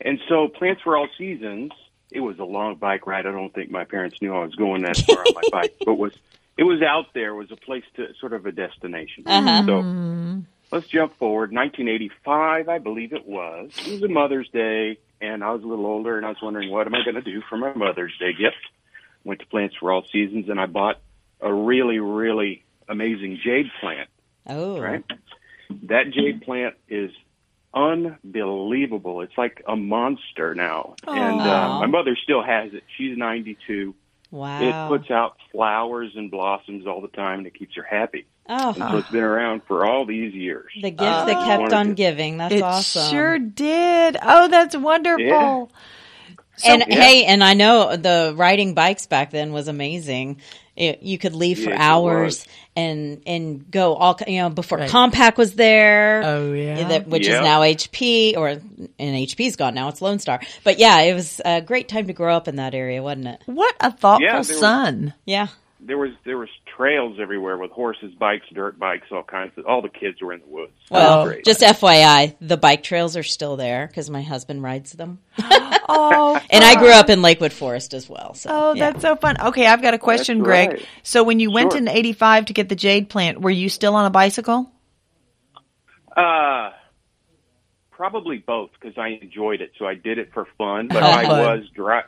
[0.00, 1.70] And so, Plants for All Seasons.
[2.10, 3.26] It was a long bike ride.
[3.26, 5.94] I don't think my parents knew I was going that far on my bike, but
[5.94, 6.12] was
[6.58, 7.34] it was out there.
[7.34, 9.24] Was a place to sort of a destination.
[9.26, 9.62] Uh-huh.
[9.64, 9.86] So
[10.72, 11.52] let's jump forward.
[11.52, 13.70] 1985, I believe it was.
[13.86, 16.70] It was a Mother's Day, and I was a little older, and I was wondering
[16.70, 18.56] what am I going to do for my Mother's Day gift.
[19.24, 20.98] Went to Plants for All Seasons, and I bought
[21.40, 24.08] a really, really amazing jade plant.
[24.46, 24.80] Oh.
[24.80, 25.04] Right.
[25.84, 27.12] That jade plant is
[27.72, 29.20] unbelievable.
[29.20, 32.82] It's like a monster now, and uh, my mother still has it.
[32.96, 33.94] She's 92.
[34.30, 34.60] Wow.
[34.60, 38.26] It puts out flowers and blossoms all the time, and it keeps her happy.
[38.48, 38.68] Oh.
[38.68, 40.70] And so it's been around for all these years.
[40.74, 41.44] The gift that oh.
[41.44, 42.38] kept on giving.
[42.38, 43.10] That's it awesome.
[43.10, 44.16] sure did.
[44.20, 45.70] Oh, that's wonderful.
[46.64, 46.72] Yeah.
[46.72, 47.00] and Yeah.
[47.00, 50.40] hey, and I know the riding bikes back then was amazing.
[50.74, 54.90] It, you could leave for Yes, hours and and go all you know before Right.
[54.90, 56.22] Compaq was there.
[56.24, 56.88] Oh, yeah.
[56.88, 57.40] that, which Yeah.
[57.40, 58.60] is now HP or and
[58.98, 59.88] HP's gone now.
[59.88, 62.74] It's Lone Star, but yeah, it was a great time to grow up in that
[62.74, 63.42] area, wasn't it?
[63.44, 65.12] What a thoughtful Yeah, there was- son.
[65.26, 65.48] Yeah.
[65.84, 69.66] There was there was trails everywhere with horses, bikes, dirt bikes, all kinds of.
[69.66, 70.72] All the kids were in the woods.
[70.90, 76.40] Well, just FYI, the bike trails are still there because my husband rides them, Oh,
[76.50, 78.34] and I grew up in Lakewood Forest as well.
[78.34, 78.90] So, Oh, yeah.
[78.92, 79.36] that's so fun.
[79.40, 80.68] Okay, I've got a question, That's Greg.
[80.70, 80.86] right.
[81.02, 84.06] So when you went in 85 to get the jade plant, were you still on
[84.06, 84.70] a bicycle?
[86.16, 86.70] Uh,
[87.90, 90.88] probably both because I enjoyed it, so I did it for fun.
[90.88, 91.40] But Oh, I fun.
[91.58, 92.02] was dri-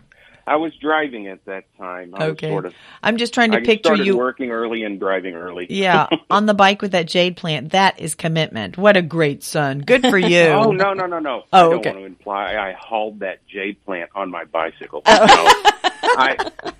[0.47, 2.15] I was driving at that time.
[2.15, 2.49] I Okay.
[2.49, 4.17] Was sort of, I'm just trying to I picture you.
[4.17, 5.67] working early and driving early.
[5.71, 7.73] Yeah, on the bike with that jade plant.
[7.73, 8.77] That is commitment.
[8.77, 9.81] What a great son.
[9.81, 10.41] Good for you.
[10.49, 11.45] Oh no no no no!
[11.53, 11.91] Oh, I don't okay.
[11.91, 15.03] want to imply I hauled that jade plant on my bicycle.
[15.07, 15.71] Oh.
[15.85, 15.91] No.
[16.17, 16.37] I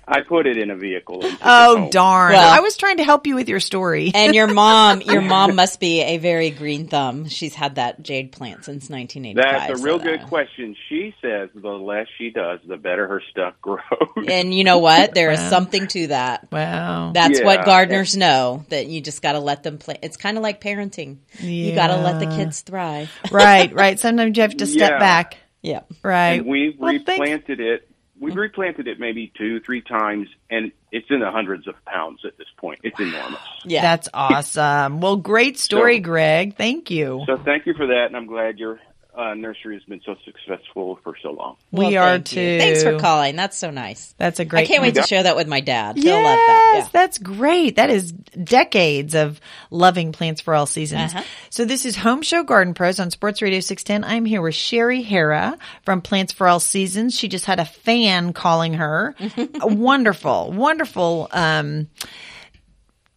[0.07, 1.21] I put it in a vehicle.
[1.23, 2.33] And took it Oh darn!
[2.33, 4.11] Well- I was trying to help you with your story.
[4.13, 7.27] And your mom, your mom must be a very green thumb.
[7.27, 9.35] She's had that jade plant since 1985.
[9.67, 10.75] That's a real so good that- question.
[10.89, 13.81] She says the less she does, the better her stuff grows.
[14.27, 15.13] And you know what?
[15.13, 15.49] There is Wow.
[15.49, 16.51] something to that.
[16.51, 17.11] Wow.
[17.13, 17.45] That's Yeah.
[17.45, 19.97] what gardeners know that you just got to let them play.
[20.01, 21.17] It's kind of like parenting.
[21.39, 23.11] You got to let the kids thrive.
[23.31, 23.99] right, right.
[23.99, 24.99] Sometimes you have to step Yeah.
[24.99, 25.37] back.
[25.61, 25.81] Yeah.
[26.03, 26.33] Right.
[26.39, 27.07] And we've Well, thanks.
[27.19, 27.89] replanted it.
[28.25, 32.37] We've replanted it maybe two, three times, and it's in the hundreds of pounds at
[32.37, 32.79] this point.
[32.83, 33.39] It's enormous.
[33.65, 33.81] Yeah.
[33.81, 34.99] That's awesome.
[34.99, 36.55] Well, great story, So- Greg.
[36.55, 37.23] Thank you.
[37.27, 38.79] So thank you for that, and I'm glad your
[39.17, 41.55] uh, nursery has been so successful for so long.
[41.71, 42.41] we are thank you.
[42.41, 42.59] too.
[42.59, 43.35] Thanks for calling.
[43.35, 44.13] That's so nice.
[44.17, 44.63] That's a great.
[44.63, 45.95] I can't wait to share that with my dad.
[45.97, 46.89] He'll Yes, love that.
[46.93, 47.77] that's great.
[47.77, 49.39] That is decades of
[49.71, 51.13] loving plants for all seasons.
[51.13, 51.23] Uh-huh.
[51.49, 54.09] So this is Home Show Garden Pros on Sports Radio 610.
[54.09, 57.17] I'm here with Sherry Hara from Plants for All Seasons.
[57.17, 59.15] She just had a fan calling her.
[59.61, 61.87] Wonderful, wonderful, um,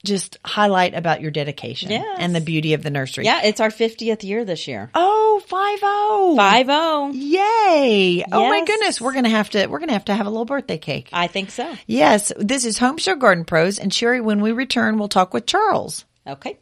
[0.05, 2.05] just highlight about your dedication Yes.
[2.19, 3.25] and the beauty of the nursery.
[3.25, 3.43] Yeah.
[3.43, 3.49] Yeah.
[3.49, 4.91] It's our 50th year this year.
[4.95, 6.35] Oh, five oh.
[6.37, 7.11] Five oh.
[7.13, 8.25] Yay.
[8.31, 9.01] Oh my goodness.
[9.01, 11.09] We're going to have to, we're going to have to have a little birthday cake.
[11.13, 11.73] I think so.
[11.87, 15.47] Yes, this is Home Show Garden Pros, and Sherry, when we return, we'll talk with
[15.47, 16.05] Charles.
[16.27, 16.59] Okay.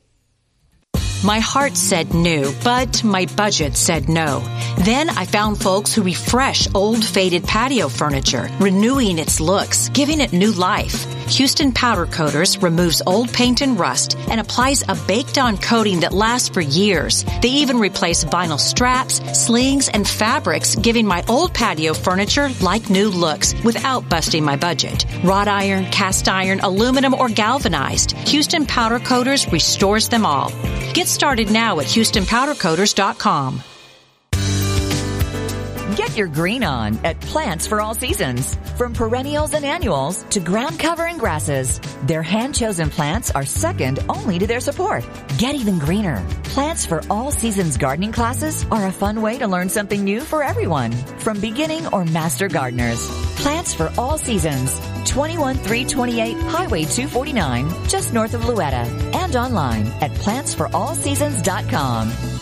[1.25, 4.41] My heart said new, but my budget said no.
[4.81, 10.33] Then I found folks who refresh old faded patio furniture, renewing its looks, giving it
[10.33, 11.07] new life.
[11.29, 16.13] Houston Powder Coaters removes old paint and rust and applies a baked on coating that
[16.13, 17.25] lasts for years.
[17.43, 23.09] They even replace vinyl straps, slings, and fabrics, giving my old patio furniture like new
[23.09, 25.05] looks without busting my budget.
[25.25, 30.51] Wrought iron, cast iron, aluminum, or galvanized, Houston Powder Coaters restores them all.
[30.95, 33.63] Get started now at HoustonPowderCoaters.com.
[35.97, 38.55] Get your green on at Plants for All Seasons.
[38.77, 44.47] From perennials and annuals to ground covering grasses, their hand-chosen plants are second only to
[44.47, 45.09] their support.
[45.39, 46.23] Get even greener.
[46.45, 50.43] Plants for All Seasons gardening classes are a fun way to learn something new for
[50.43, 53.01] everyone, from beginning or master gardeners.
[53.37, 54.79] Plants for All Seasons.
[55.07, 62.36] 21328 Highway 249, just north of Louetta, and online at plantsforallseasons.com.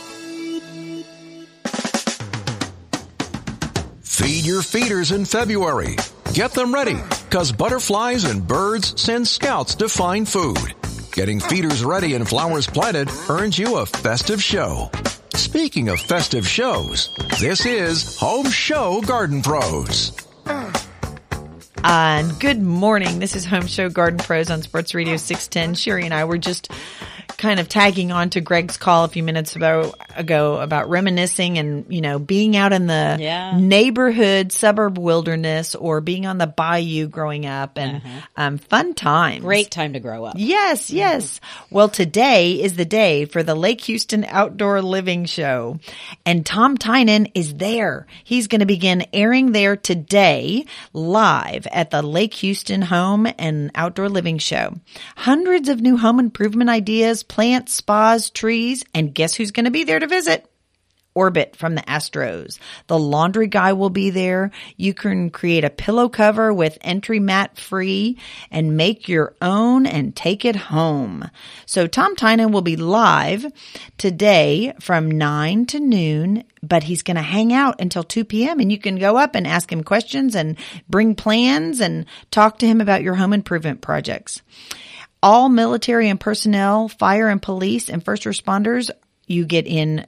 [4.14, 5.96] Feed your feeders in February.
[6.34, 6.98] Get them ready,
[7.30, 10.72] cause butterflies and birds send scouts to find food.
[11.10, 14.88] Getting feeders ready and flowers planted earns you a festive show.
[15.34, 17.08] Speaking of festive shows,
[17.40, 20.12] this is Home Show Garden Pros.
[21.82, 23.18] And good morning.
[23.18, 25.74] This is Home Show Garden Pros on Sports Radio 610.
[25.74, 26.70] Sherry and I were just
[27.36, 31.84] kind of tagging on to Greg's call a few minutes ago, ago about reminiscing and,
[31.88, 33.58] you know, being out in the Yeah.
[33.58, 38.00] neighborhood, suburb wilderness or being on the bayou growing up and
[38.36, 39.40] um, fun times.
[39.42, 40.34] Great time to grow up.
[40.38, 41.40] Yes, yes.
[41.70, 45.80] Well, today is the day for the Lake Houston Outdoor Living Show.
[46.24, 48.06] And Tom Tynan is there.
[48.22, 54.08] He's going to begin airing there today live at the Lake Houston Home and Outdoor
[54.08, 54.74] Living Show.
[55.16, 59.84] Hundreds of new home improvement ideas, plants, spas, trees, and guess who's going to be
[59.84, 60.48] there to visit?
[61.14, 62.58] Orbit from the Astros.
[62.88, 64.50] The laundry guy will be there.
[64.76, 68.18] You can create a pillow cover with entry mat free
[68.50, 71.30] and make your own and take it home.
[71.66, 73.46] So Tom Tynan will be live
[73.96, 78.58] today from 9 to noon, but he's going to hang out until 2 p.m.
[78.58, 80.56] and you can go up and ask him questions and
[80.88, 84.42] bring plans and talk to him about your home improvement projects.
[85.24, 88.90] All military and personnel, fire and police and first responders,
[89.26, 90.06] you get in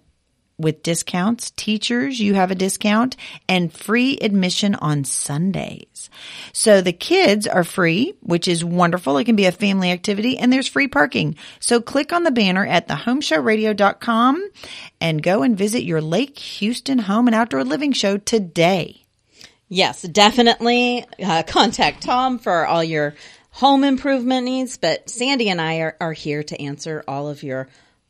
[0.59, 1.53] with discounts.
[1.53, 3.17] Teachers, you have a discount
[3.49, 6.11] and free admission on Sundays.
[6.53, 9.17] So the kids are free, which is wonderful.
[9.17, 11.37] It can be a family activity and there's free parking.
[11.61, 14.51] So click on the banner at thehomeshowradio.com
[15.01, 19.07] and go and visit your Lake Houston home and outdoor living show today.
[19.69, 23.15] Yes, definitely uh, contact Tom for all your
[23.57, 24.77] home improvement needs.
[24.77, 27.69] But Sandy and I are, are here to answer all of your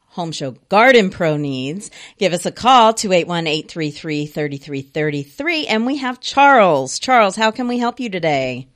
[0.08, 1.90] home show garden pro needs.
[2.18, 5.66] Give us a call, 281-833-3333.
[5.68, 6.98] And we have Charles.
[6.98, 8.66] Charles, how can we help you today?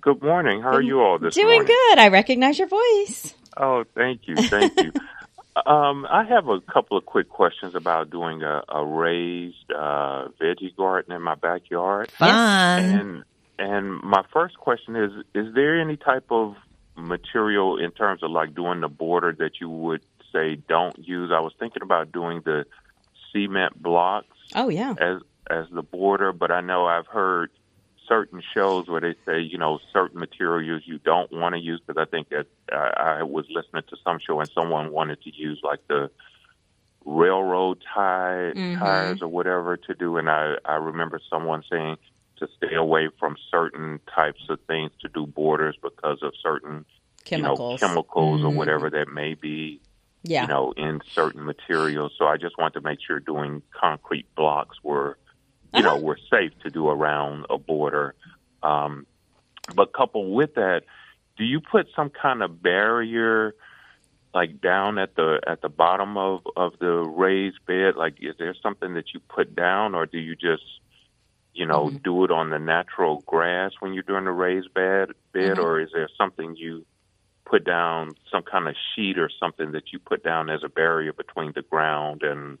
[0.00, 0.62] Good morning.
[0.62, 1.66] How are you all this Doing morning?
[1.66, 1.98] good.
[1.98, 3.34] I recognize your voice.
[3.56, 4.92] Oh, thank you, thank you.
[5.70, 10.74] um, I have a couple of quick questions about doing a, a raised uh, veggie
[10.74, 12.10] garden in my backyard.
[12.12, 12.84] Fun.
[12.84, 13.24] And
[13.60, 16.56] and my first question is: Is there any type of
[16.96, 20.02] material in terms of like doing the border that you would
[20.32, 21.30] say don't use?
[21.32, 22.64] I was thinking about doing the
[23.32, 24.36] cement blocks.
[24.54, 24.94] Oh yeah.
[24.98, 27.50] As as the border, but I know I've heard
[28.08, 32.00] certain shows where they say you know certain materials you don't want to use because
[32.00, 35.60] I think that I, I was listening to some show and someone wanted to use
[35.62, 36.10] like the
[37.04, 38.78] railroad tie Mhm.
[38.78, 41.96] tires or whatever to do, and I I remember someone saying
[42.40, 46.84] to stay away from certain types of things to do borders because of certain
[47.24, 47.60] Chemicals.
[47.80, 48.54] you know, chemicals or Mhm.
[48.56, 49.80] whatever that may be
[50.22, 50.42] Yeah.
[50.42, 52.12] you know in certain materials.
[52.18, 55.18] So I just want to make sure doing concrete blocks were
[55.72, 55.82] you Uh-huh.
[55.90, 58.14] know were safe to do around a border.
[58.62, 59.06] Um,
[59.74, 60.84] but coupled with that,
[61.36, 63.54] do you put some kind of barrier?
[64.32, 68.54] like down at the at the bottom of of the raised bed like is there
[68.62, 70.62] something that you put down or do you just
[71.52, 71.96] you know Mm-hmm.
[71.98, 75.64] do it on the natural grass when you're doing the raised bed bed Mhm.
[75.64, 76.84] or is there something you
[77.44, 81.12] put down some kind of sheet or something that you put down as a barrier
[81.12, 82.58] between the ground and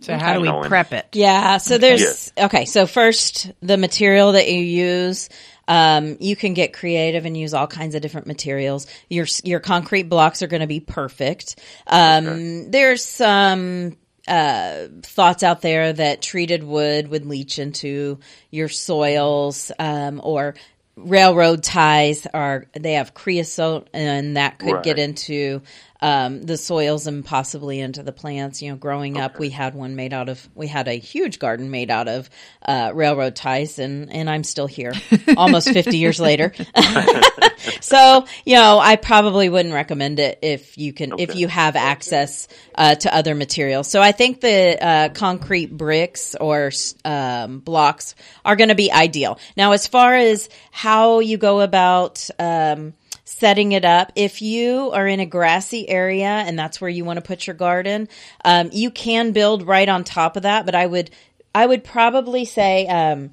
[0.00, 1.06] So how do we you know, and- prep it?
[1.12, 1.58] Yeah.
[1.58, 2.32] So there's Yes.
[2.38, 2.64] okay.
[2.64, 5.28] So first, the material that you use,
[5.68, 8.86] um, you can get creative and use all kinds of different materials.
[9.08, 11.56] Your your concrete blocks are going to be perfect.
[11.86, 13.96] Um, There's some
[14.26, 18.18] uh, thoughts out there that treated wood would leach into
[18.50, 20.54] your soils, um, or
[20.96, 25.60] railroad ties are they have creosote and that could get into
[26.00, 28.62] um, the soils and possibly into the plants.
[28.62, 31.70] You know, growing up, we had one made out of we had a huge garden
[31.70, 32.28] made out of
[32.64, 34.92] uh, railroad ties, and and I'm still here,
[35.36, 36.52] almost 50 years later.
[37.80, 42.48] so you know, I probably wouldn't recommend it if you can if you have access
[42.74, 43.88] uh, to other materials.
[43.88, 46.70] So I think the uh, concrete bricks or
[47.04, 48.14] um, blocks
[48.44, 49.38] are going to be ideal.
[49.56, 52.94] Now, as far as how you go about um,
[53.24, 54.12] setting it up.
[54.14, 57.54] If you are in a grassy area and that's where you want to put your
[57.54, 58.08] garden,
[58.44, 60.66] um, you can build right on top of that.
[60.66, 61.10] But I would,
[61.54, 63.30] I would probably say, um,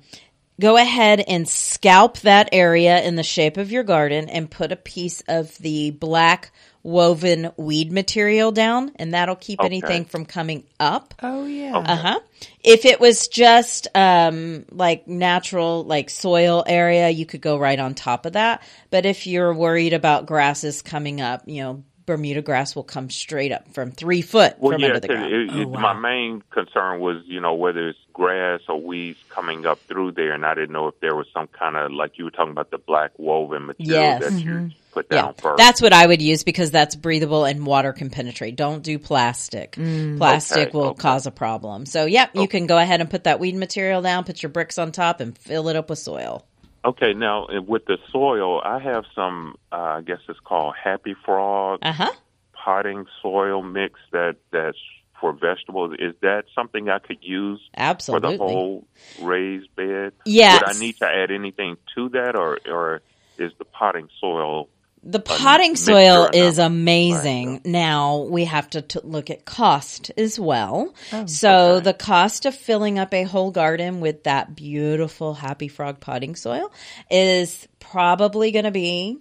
[0.60, 4.76] go ahead and scalp that area in the shape of your garden and put a
[4.76, 6.52] piece of the black
[6.84, 9.67] woven weed material down and that'll keep Okay.
[9.67, 11.13] anything from coming up.
[11.21, 11.77] Oh yeah.
[11.77, 12.19] Uh huh.
[12.63, 17.93] If it was just um, like natural, like soil area, you could go right on
[17.93, 18.63] top of that.
[18.89, 23.52] But if you're worried about grasses coming up, you know, Bermuda grass will come straight
[23.52, 25.34] up from three foot Well, from yeah, under the 'cause ground.
[25.34, 29.80] it, it, my main concern was, you know, whether it's grass or weeds coming up
[29.88, 32.32] through there, and I didn't know if there was some kind of, like you were
[32.32, 34.24] talking about the black woven material Yes.
[34.34, 34.74] that you Mhm.
[34.93, 35.58] put Yeah, down first.
[35.58, 38.56] that's what I would use because that's breathable and water can penetrate.
[38.58, 39.74] Don't do plastic.
[39.74, 40.18] Mm.
[40.18, 40.99] Plastic Okay, will okay.
[41.02, 41.86] cause a problem.
[41.86, 44.78] So, yep, you can go ahead and put that weed material down, put your bricks
[44.78, 46.45] on top, and fill it up with soil.
[46.84, 51.15] Okay, now uh, with the soil, I have some, uh, I guess it's called Happy
[51.25, 52.11] Frog Uh huh.
[52.53, 54.77] potting soil mix that that's
[55.19, 55.93] for vegetables.
[55.99, 58.27] Is that something I could use Absolutely.
[58.29, 58.88] for the whole
[59.21, 60.13] raised bed?
[60.25, 60.61] Yes.
[60.61, 63.01] Would I need to add anything to that, or or
[63.38, 64.67] is the potting soil?
[65.04, 67.62] The potting soil is amazing.
[67.66, 70.93] Now we have to t- look at cost as well.
[71.26, 76.36] so the cost of filling up a whole garden with that beautiful Happy Frog potting
[76.36, 76.72] soil
[77.10, 79.18] is probably going to be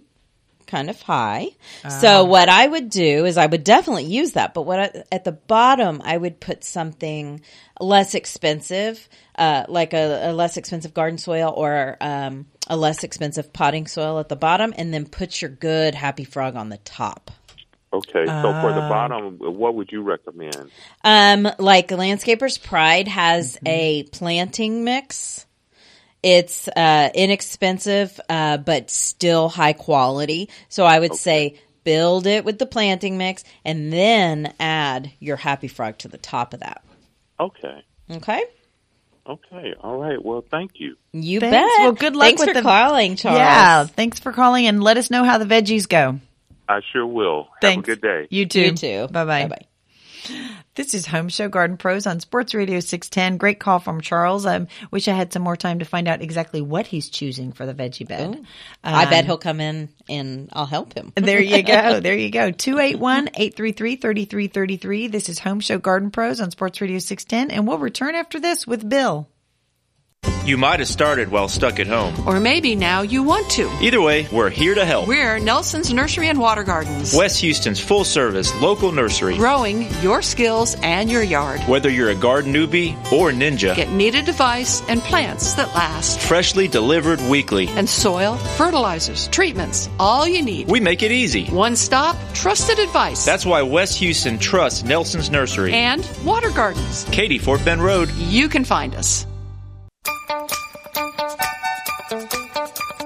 [0.67, 1.47] kind of high.
[1.99, 2.23] so Ah.
[2.23, 5.33] what I would do is I would definitely use that, but what I, at the
[5.33, 7.41] bottom I would put something
[7.81, 13.51] less expensive, uh, like a, a less expensive garden soil or um, a less expensive
[13.51, 17.29] potting soil at the bottom, and then put your good Happy Frog on the top.
[17.93, 20.71] Okay, so for the Uh, bottom, what would you recommend?
[21.03, 25.45] Um, like Landscapers Pride has a planting mix.
[26.23, 30.49] It's uh, inexpensive, uh, but still high quality.
[30.69, 35.67] So I would say build it with the planting mix and then add your Happy
[35.67, 36.81] Frog to the top of that.
[37.37, 38.43] Okay, Okay.
[39.33, 40.23] Okay, all right.
[40.23, 40.95] Well, thank you.
[41.13, 41.53] You Thanks.
[41.53, 41.79] bet.
[41.79, 43.39] Well, good luck Thanks with for the calling, Charles.
[43.39, 46.19] Yeah, thanks for calling and let us know how the veggies go.
[46.67, 47.47] I sure will.
[47.61, 47.87] Thanks.
[47.87, 48.27] Have a good day.
[48.29, 48.61] You too.
[48.61, 49.07] You too.
[49.11, 49.47] Bye bye.
[49.47, 50.55] Bye-bye.
[50.73, 53.35] This is Home Show Garden Pros on Sports Radio 610.
[53.37, 54.45] Great call from Charles.
[54.45, 57.65] I wish I had some more time to find out exactly what he's choosing for
[57.65, 58.41] the veggie bed.
[58.81, 61.11] I bet Um, he'll come in and I'll help him.
[61.15, 61.99] There you go.
[62.01, 62.51] There you go.
[62.53, 65.11] 281-833-3333.
[65.11, 68.65] This is Home Show Garden Pros on Sports Radio 610 and we'll return after this
[68.65, 69.27] with Bill.
[70.45, 72.27] You might have started while stuck at home.
[72.27, 73.67] Or maybe now you want to.
[73.81, 75.07] Either way, we're here to help.
[75.07, 77.15] We're Nelson's Nursery and Water Gardens.
[77.15, 79.35] West Houston's full service local nursery.
[79.37, 81.61] Growing your skills and your yard.
[81.61, 86.19] Whether you're a garden newbie or ninja, Get needed advice and plants that last.
[86.19, 87.67] freshly delivered weekly.
[87.69, 90.67] And soil, fertilizers, treatments, all you need.
[90.69, 91.45] We make it easy.
[91.47, 93.25] One stop, trusted advice.
[93.25, 95.73] That's why West Houston trusts Nelson's Nursery.
[95.73, 97.05] and water gardens.
[97.11, 98.09] Katy Fort Bend Road.
[98.11, 99.25] You can find us.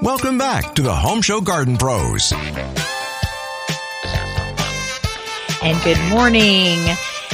[0.06, 2.32] Welcome back to the Home Show Garden Pros.
[5.64, 6.78] And good morning.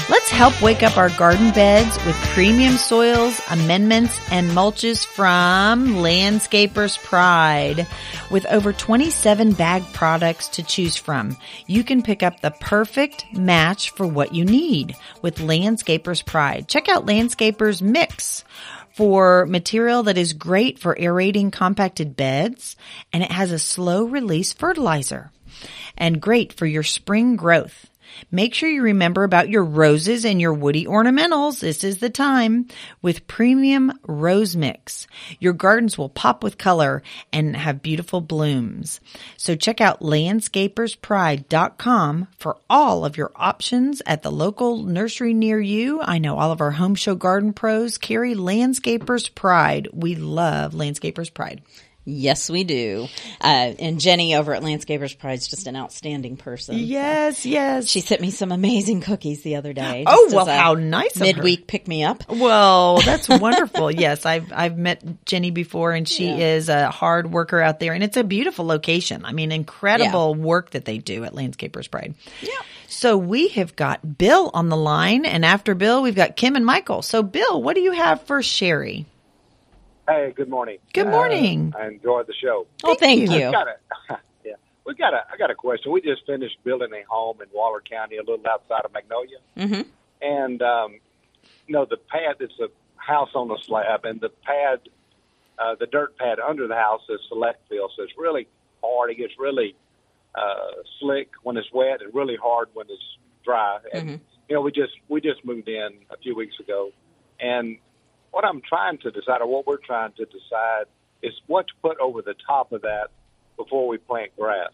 [0.09, 6.97] Let's help wake up our garden beds with premium soils, amendments, and mulches from Landscapers
[6.97, 7.85] Pride.
[8.29, 11.35] With over 27 bag products to choose from,
[11.67, 16.69] you can pick up the perfect match for what you need with Landscapers Pride.
[16.69, 18.45] Check out Landscapers Mix
[18.95, 22.75] for material that is great for aerating compacted beds
[23.13, 25.31] and it has a slow release fertilizer
[25.97, 27.90] and great for your spring growth.
[28.31, 31.59] Make sure you remember about your roses and your woody ornamentals.
[31.59, 32.67] This is the time
[33.01, 35.07] with premium rose mix.
[35.39, 37.03] Your gardens will pop with color
[37.33, 38.99] and have beautiful blooms.
[39.37, 46.01] So check out landscaperspride.com for all of your options at the local nursery near you.
[46.01, 49.87] I know all of our home show garden pros carry Landscapers Pride.
[49.93, 51.61] We love Landscapers Pride.
[52.11, 53.07] Yes, we do.
[53.39, 56.77] Uh, and Jenny over at Landscapers Pride is just an outstanding person.
[56.77, 57.87] Yes, yes.
[57.89, 60.03] She sent me some amazing cookies the other day.
[60.07, 61.25] Oh, well, how nice of her.
[61.27, 62.23] Midweek pick me up.
[62.29, 63.91] Well, that's wonderful.
[63.91, 66.37] yes, I've I've met Jenny before, and she Yeah.
[66.55, 69.25] is a hard worker out there, and it's a beautiful location.
[69.25, 72.13] I mean, incredible work that they do at Landscapers Pride.
[72.41, 72.49] Yeah.
[72.87, 76.65] So we have got Bill on the line, and after Bill, we've got Kim and
[76.65, 77.01] Michael.
[77.01, 79.05] So, Bill, what do you have for Sherry?
[80.11, 80.77] Hey, good morning.
[80.91, 81.71] Good morning.
[81.73, 82.67] Uh, I enjoyed the show.
[82.83, 83.45] Oh, thank you.
[83.45, 83.75] I've got a,
[84.45, 84.55] yeah,
[84.85, 85.21] we got a.
[85.31, 85.93] I got a question.
[85.93, 89.81] We just finished building a home in Waller County, a little outside of Magnolia, Mm-hmm.
[90.21, 90.99] and um,
[91.65, 92.35] you know the pad.
[92.41, 94.79] It's a house on a slab, and the pad,
[95.57, 98.49] uh, the dirt pad under the house is select fill, so it's really
[98.83, 99.11] hard.
[99.11, 99.75] It gets really
[100.35, 103.77] uh, slick when it's wet, and really hard when it's dry.
[103.93, 106.91] And you know, we just we just moved in a few weeks ago,
[107.39, 107.77] and
[108.31, 110.85] what I'm trying to decide, or what we're trying to decide,
[111.21, 113.09] is what to put over the top of that
[113.57, 114.71] before we plant grass.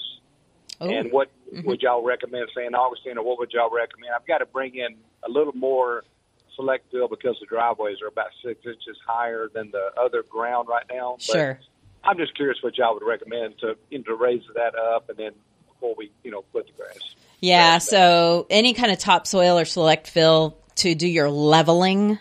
[0.80, 0.90] Oh.
[0.90, 1.68] And what mm-hmm.
[1.68, 2.74] would y'all recommend, St.
[2.74, 4.14] Augustine, or what would y'all recommend?
[4.16, 6.04] I've got to bring in a little more
[6.56, 10.86] select fill because the driveways are about six inches higher than the other ground right
[10.92, 11.16] now.
[11.18, 11.60] But Sure.
[12.04, 15.18] I'm just curious what y'all would recommend to you know, to raise that up, and
[15.18, 15.32] then
[15.68, 17.16] before we you know put the grass.
[17.42, 17.80] Yeah.
[17.80, 22.20] So any kind of topsoil or select fill to do your leveling.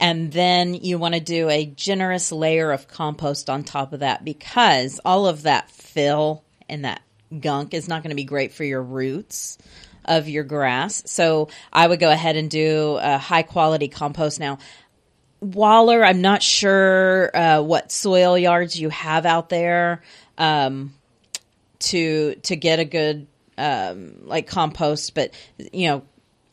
[0.00, 4.24] And then you want to do a generous layer of compost on top of that
[4.24, 7.02] because all of that fill and that
[7.40, 9.58] gunk is not going to be great for your roots
[10.04, 11.02] of your grass.
[11.06, 14.38] So I would go ahead and do a high quality compost.
[14.38, 14.58] Now,
[15.40, 20.02] Waller, I'm not sure uh, what soil yards you have out there
[20.38, 20.94] um,
[21.80, 23.26] to to get a good
[23.58, 25.32] um, like compost, but
[25.72, 26.02] you know,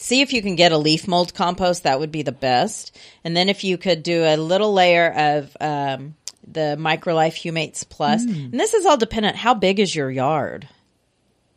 [0.02, 1.84] see if you can get a leaf mold compost.
[1.84, 2.98] That would be the best.
[3.24, 8.26] And then if you could do a little layer of um, the Microlife Humates Plus,
[8.26, 8.52] Mm.
[8.52, 9.36] and this is all dependent.
[9.36, 10.68] How big is your yard?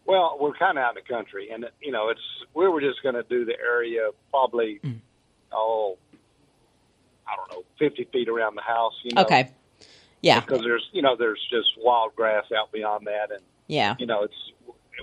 [0.07, 2.21] Well, we're kind of out in the country, and you know, it's
[2.53, 4.81] we were just going to do the area probably
[5.51, 5.97] oh,
[7.27, 8.93] I don't know, fifty feet around the house.
[9.03, 9.49] You know, Okay.
[10.21, 10.41] Yeah.
[10.41, 13.95] because there's you know there's just wild grass out beyond that, and Yeah.
[13.99, 14.35] you know it's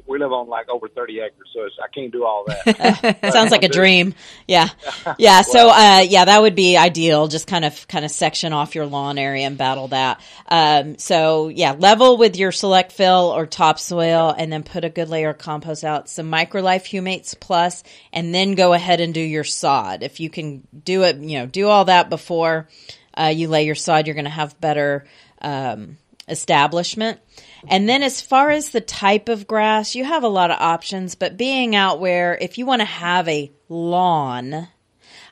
[0.08, 3.20] we live on like over thirty acres, so it's, I can't do all that.
[3.34, 4.14] Sounds like a dream.
[4.48, 4.70] Yeah.
[5.18, 5.42] Yeah.
[5.42, 7.28] So, uh, yeah, that would be ideal.
[7.28, 10.22] Just kind of, kind of section off your lawn area and battle that.
[10.48, 15.10] Um, so yeah, level with your select fill or topsoil and then put a good
[15.10, 17.84] layer of compost out, some microlife humates plus,
[18.14, 20.04] and then go ahead and do your sod.
[20.04, 22.68] If you can do it, you know, do all that before,
[23.14, 25.06] uh, you lay your sod, you're going to have better,
[25.42, 25.98] um,
[26.28, 27.20] establishment.
[27.68, 31.16] And then as far as the type of grass, you have a lot of options,
[31.16, 34.68] but being out where if you want to have a lawn,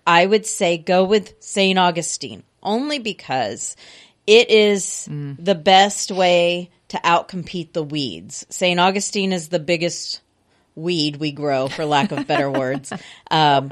[0.05, 1.77] I would say go with St.
[1.77, 3.75] Augustine only because
[4.27, 5.35] it is mm.
[5.43, 8.45] the best way to outcompete the weeds.
[8.49, 8.79] St.
[8.79, 10.21] Augustine is the biggest
[10.79, 12.91] weed we grow, for lack of better words.
[13.31, 13.69] Um,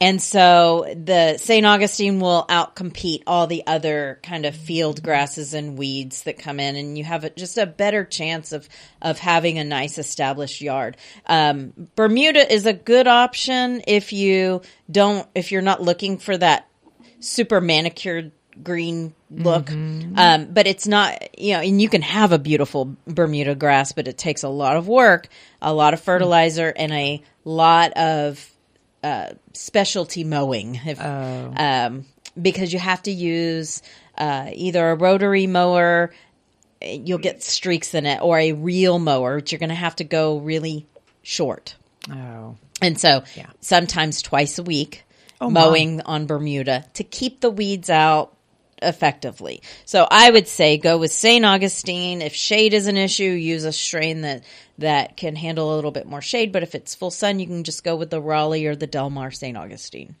[0.00, 1.66] And so the St.
[1.66, 6.76] Augustine will outcompete all the other kind of field grasses and weeds that come in,
[6.76, 8.66] and you have a, just a better chance of
[9.02, 10.96] of having a nice established yard.
[11.26, 16.66] Um, Bermuda is a good option if you don't if you're not looking for that
[17.20, 18.32] super manicured
[18.62, 19.70] green look.
[19.70, 24.08] Um, but it's not, you know, and you can have a beautiful Bermuda grass, but
[24.08, 25.28] it takes a lot of work,
[25.62, 28.50] a lot of fertilizer, and a lot of
[29.02, 30.80] uh, specialty mowing.
[30.84, 32.06] If, um,
[32.40, 33.82] because you have to use
[34.16, 36.12] uh, either a rotary mower,
[36.80, 40.04] you'll get streaks in it, or a reel mower, which you're going to have to
[40.04, 40.86] go really
[41.22, 41.76] short.
[42.10, 42.56] Oh.
[42.82, 43.24] And so
[43.60, 45.04] sometimes twice a week
[45.42, 48.36] Oh, mowing on Bermuda to keep the weeds out
[48.82, 49.62] effectively.
[49.84, 51.44] So I would say go with St.
[51.44, 52.22] Augustine.
[52.22, 54.44] If shade is an issue, use a strain that
[54.78, 57.64] that can handle a little bit more shade, but if it's full sun, you can
[57.64, 59.56] just go with the Raleigh or the Delmar St.
[59.56, 60.16] Augustine.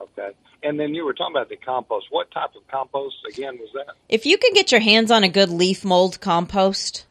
[0.00, 0.30] Okay.
[0.62, 2.06] And then you were talking about the compost.
[2.10, 3.94] What type of compost again was that?
[4.08, 7.06] If you can get your hands on a good leaf mold compost,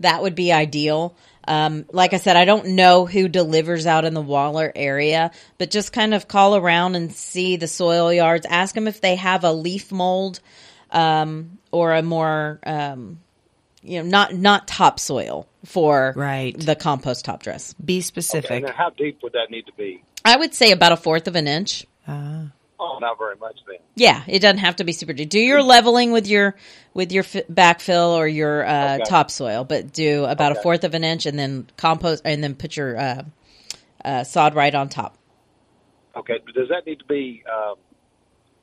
[0.00, 1.16] that would be ideal.
[1.46, 5.70] Um, like I said, I don't know who delivers out in the Waller area, but
[5.70, 8.46] just kind of call around and see the soil yards.
[8.46, 10.40] Ask them if they have a leaf mold
[10.90, 13.20] um, or a more, um,
[13.82, 16.58] you know, not not topsoil for right.
[16.58, 17.72] the compost top dress.
[17.74, 18.00] Be
[18.44, 18.68] Okay.
[18.68, 20.04] And how deep would that need to be?
[20.24, 21.86] I would say about a fourth of an inch.
[22.82, 23.76] Oh, not very much then.
[23.94, 25.28] Yeah, it doesn't have to be super deep.
[25.28, 26.56] Do your leveling with your
[26.94, 29.04] with your f- backfill or your uh, Okay.
[29.04, 32.76] topsoil, but do about a fourth of an inch, and then compost, and then put
[32.78, 33.22] your uh,
[34.04, 35.18] uh, sod right on top.
[36.16, 36.38] Okay.
[36.44, 37.74] But does that need to be, um,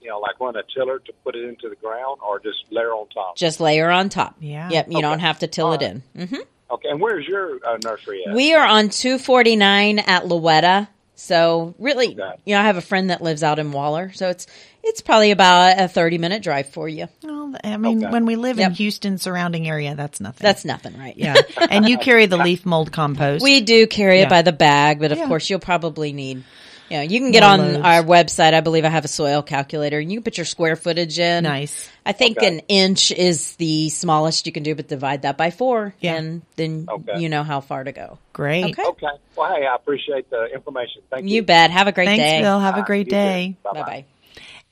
[0.02, 2.92] you know, like run a tiller to put it into the ground, or just layer
[2.92, 3.36] on top?
[3.38, 4.36] Just layer on top.
[4.40, 4.70] Yeah.
[4.72, 4.88] Yep.
[4.90, 6.02] You don't have to till All it right.
[6.16, 6.28] in.
[6.28, 6.36] hmm
[6.72, 6.90] Okay.
[6.90, 8.34] And where's your uh, nursery at?
[8.36, 10.88] We are on two forty nine at Louetta.
[11.20, 12.16] So really, you
[12.56, 14.46] know, I have a friend that lives out in Waller, so it's
[14.84, 17.08] it's probably about a thirty minute drive for you.
[17.24, 20.46] Well, I mean, when we live in Houston surrounding area, that's nothing.
[20.46, 21.18] That's nothing, right?
[21.18, 21.34] Yeah.
[21.72, 23.44] and you carry the leaf mold compost.
[23.44, 24.28] We do carry Yeah.
[24.28, 25.28] it by the bag, but of Yeah.
[25.28, 26.44] course you'll probably need,
[26.90, 27.78] you know, you can get More on loads.
[27.84, 28.54] our website.
[28.54, 31.44] I believe I have a soil calculator and you can put your square footage in.
[31.44, 31.90] Nice.
[32.06, 32.48] I think Okay.
[32.48, 36.16] an inch is the smallest you can do, but divide that by four Yeah.
[36.16, 37.20] and then Okay.
[37.20, 38.18] you know how far to go.
[38.34, 38.66] Great.
[38.66, 38.84] Okay.
[38.84, 39.08] Okay.
[39.36, 41.02] Well, hey, I appreciate the information.
[41.10, 41.36] Thank you.
[41.36, 41.72] You bet.
[41.72, 42.42] Have a great Thanks, day.
[42.42, 42.60] Bill.
[42.60, 43.56] Have a great you day.
[43.64, 44.06] Bye bye.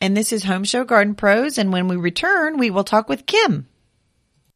[0.01, 1.57] And this is Home Show Garden Pros.
[1.57, 3.67] And when we return, we will talk with Kim.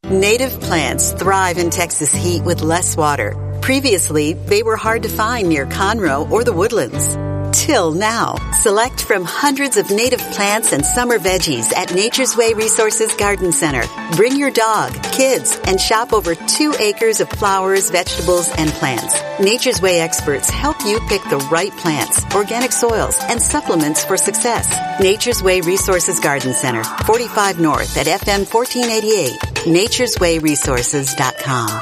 [0.03, 3.35] Native plants thrive in Texas heat with less water.
[3.61, 7.17] Previously, they were hard to find near Conroe or the woodlands.
[7.51, 13.11] Till now, select from hundreds of native plants and summer veggies at Nature's Way Resources
[13.15, 13.81] Garden Center.
[14.15, 19.15] Bring your dog, kids, and shop over two acres of flowers, vegetables, and plants.
[19.39, 24.71] Nature's Way experts help you pick the right plants, organic soils, and supplements for success.
[24.99, 29.39] Nature's Way Resources Garden Center, 45 North at FM 1488.
[29.65, 31.81] Nature'sWayResources.com.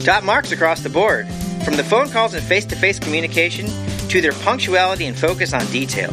[0.00, 1.26] Top marks across the board,
[1.64, 3.66] from the phone calls and face to face communication
[4.12, 6.10] to their punctuality and focus on detail.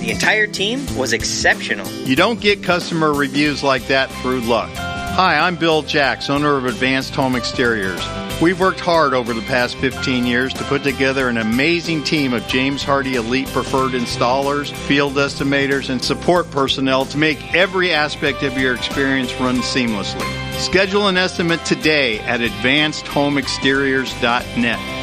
[0.00, 1.86] The entire team was exceptional.
[2.04, 4.68] You don't get customer reviews like that through luck.
[4.74, 8.04] Hi, I'm Bill Jacks, owner of Advanced Home Exteriors.
[8.42, 12.44] We've worked hard over the past 15 years to put together an amazing team of
[12.48, 18.58] James Hardie Elite Preferred installers, field estimators, and support personnel to make every aspect of
[18.58, 20.26] your experience run seamlessly.
[20.58, 24.95] Schedule an estimate today at advancedhomeexteriors.net.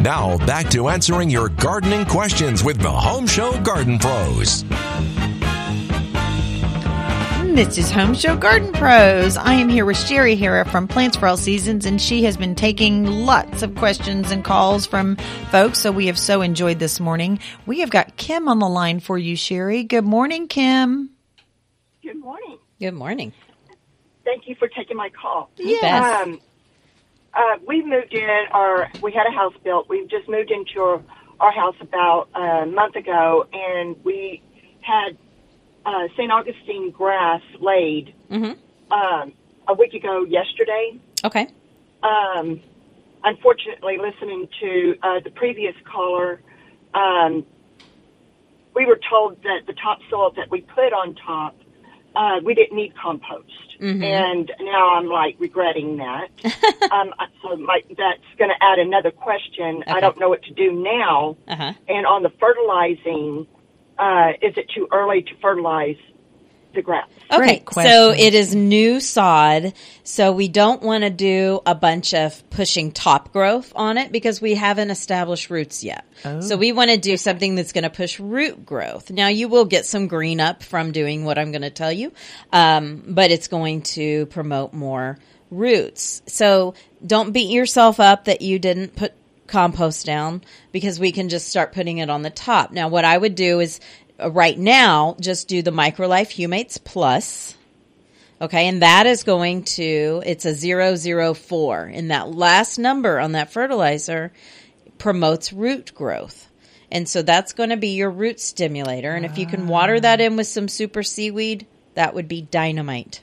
[0.00, 4.64] Now, back to answering your gardening questions with the Home Show Garden Pros.
[7.54, 9.36] This is Home Show Garden Pros.
[9.36, 12.54] I am here with Sherry Hara from Plants for All Seasons, and she has been
[12.54, 15.16] taking lots of questions and calls from
[15.50, 15.80] folks.
[15.80, 17.38] So we have so enjoyed this morning.
[17.66, 19.84] We have got Kim on the line for you, Sherry.
[19.84, 21.10] Good morning, Kim.
[22.02, 22.58] Good morning.
[22.78, 23.34] Good morning.
[24.24, 25.50] Thank you for taking my call.
[25.56, 26.26] Yes.
[26.26, 26.40] Um,
[27.34, 29.88] uh, we moved in, or we had a house built.
[29.88, 31.02] We've just moved into our,
[31.38, 34.42] our house about a month ago, and we
[34.80, 35.16] had
[35.86, 36.30] uh, St.
[36.30, 38.92] Augustine grass laid Mm-hmm.
[38.92, 39.32] um,
[39.68, 40.98] a week ago yesterday.
[41.24, 41.48] Okay.
[42.02, 42.60] Um,
[43.24, 46.40] unfortunately, listening to uh, the previous caller,
[46.94, 47.44] um,
[48.74, 51.56] we were told that the topsoil that we put on top,
[52.14, 53.69] uh, we didn't need compost.
[53.80, 54.02] Mhm.
[54.02, 56.28] And now I'm like regretting that.
[56.92, 59.82] um, so my, that's going to add another question.
[59.86, 61.36] I don't know what to do now.
[61.48, 61.72] Uh-huh.
[61.88, 63.46] And on the fertilizing,
[63.98, 65.96] uh, is it too early to fertilize
[66.74, 67.08] the grass?
[67.32, 72.48] Okay, so it is new sod, so we don't want to do a bunch of
[72.50, 76.04] pushing top growth on it because we haven't established roots yet.
[76.24, 76.40] Oh.
[76.40, 79.10] So we want to do something that's going to push root growth.
[79.10, 82.12] Now you will get some green up from doing what I'm going to tell you,
[82.52, 85.18] um, but it's going to promote more
[85.50, 86.22] roots.
[86.26, 89.14] So don't beat yourself up that you didn't put
[89.50, 90.42] compost down
[90.72, 92.70] because we can just start putting it on the top.
[92.70, 93.80] Now, what I would do is
[94.20, 97.56] Uh, right now just do the Microlife Humates Plus.
[98.40, 103.52] Okay, and that is going to it's a 004 and that last number on that
[103.52, 104.32] fertilizer
[104.98, 106.48] promotes root growth.
[106.90, 110.20] And so that's going to be your root stimulator and if you can water that
[110.20, 110.24] ah.
[110.24, 113.20] in with some super seaweed, that would be dynamite.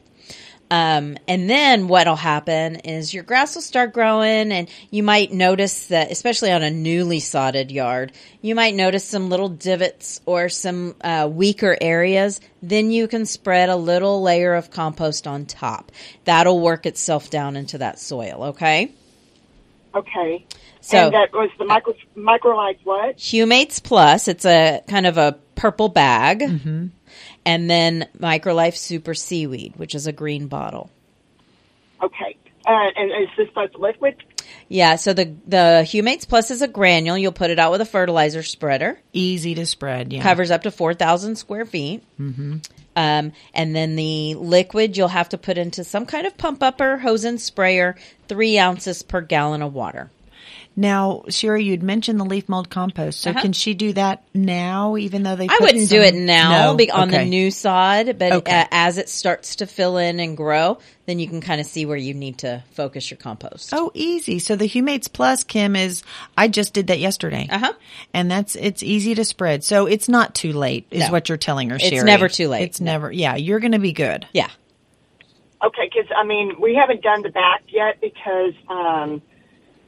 [0.69, 5.87] Um, and then what'll happen is your grass will start growing and you might notice
[5.87, 8.11] that, especially on a newly sodded yard,
[8.41, 12.41] you might notice some little divots or some uh, weaker areas.
[12.61, 15.91] Then you can spread a little layer of compost on top.
[16.25, 18.43] That'll work itself down into that soil.
[18.49, 18.91] Okay.
[19.95, 20.45] Okay.
[20.81, 23.17] So- and that was the micro microlife what?
[23.17, 24.27] Humates Plus.
[24.27, 26.41] It's a kind of a purple bag.
[27.47, 30.89] And then Microlife Super Seaweed, which is a green bottle.
[32.03, 32.35] Okay.
[32.65, 34.21] Uh, and is this both liquid?
[34.67, 37.17] Yeah, so the the Humates Plus is a granule.
[37.17, 38.99] You'll put it out with a fertilizer spreader.
[39.13, 40.11] Easy to spread.
[40.11, 40.23] Yeah.
[40.23, 42.03] Covers up to four thousand square feet.
[42.19, 42.57] Mm-hmm.
[42.97, 46.81] Um, and then the liquid you'll have to put into some kind of pump up
[46.81, 47.95] or hose and sprayer,
[48.27, 50.11] three ounces per gallon of water.
[50.79, 53.21] Now, Sherry, you'd mentioned the leaf mold compost.
[53.21, 53.41] So Uh-huh.
[53.41, 55.47] can she do that now, even though they?
[55.49, 56.75] I wouldn't do it now No?
[56.75, 58.51] be- on the new sod, but Okay.
[58.61, 61.87] uh, as it starts to fill in and grow, then you can kind of see
[61.87, 63.73] where you need to focus your compost.
[63.73, 64.37] Oh, easy.
[64.37, 66.03] So the Humates Plus, Kim, is
[66.37, 67.47] I just did that yesterday.
[67.49, 67.73] Uh huh.
[68.13, 69.63] And that's it's easy to spread.
[69.63, 71.11] So it's not too late, is No.
[71.11, 71.77] what you're telling her.
[71.81, 72.61] It's never too late.
[72.65, 73.11] It's never.
[73.11, 74.27] Yeah, you're going to be good.
[74.31, 74.49] Yeah.
[75.65, 79.23] Okay, because I mean we haven't done the back yet because um,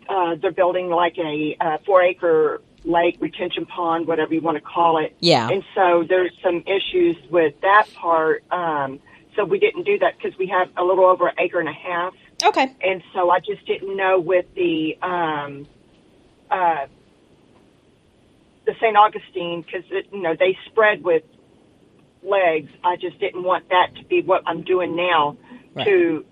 [0.10, 4.62] uh, they're building like a uh, four acre lake retention pond, whatever you want to
[4.62, 5.16] call it.
[5.20, 5.50] Yeah.
[5.50, 8.44] And so there's some issues with that part.
[8.52, 9.00] Um,
[9.36, 11.74] so we didn't do that because we have a little over an acre and a
[11.74, 12.14] half.
[12.44, 12.76] Okay.
[12.82, 15.68] And so I just didn't know with the um,
[16.50, 16.88] uh,
[18.66, 18.98] the St.
[18.98, 21.24] Augustine because you know they spread with
[22.24, 22.72] legs.
[22.84, 25.38] I just didn't want that to be what I'm doing now.
[25.76, 25.86] Right.
[25.86, 26.26] To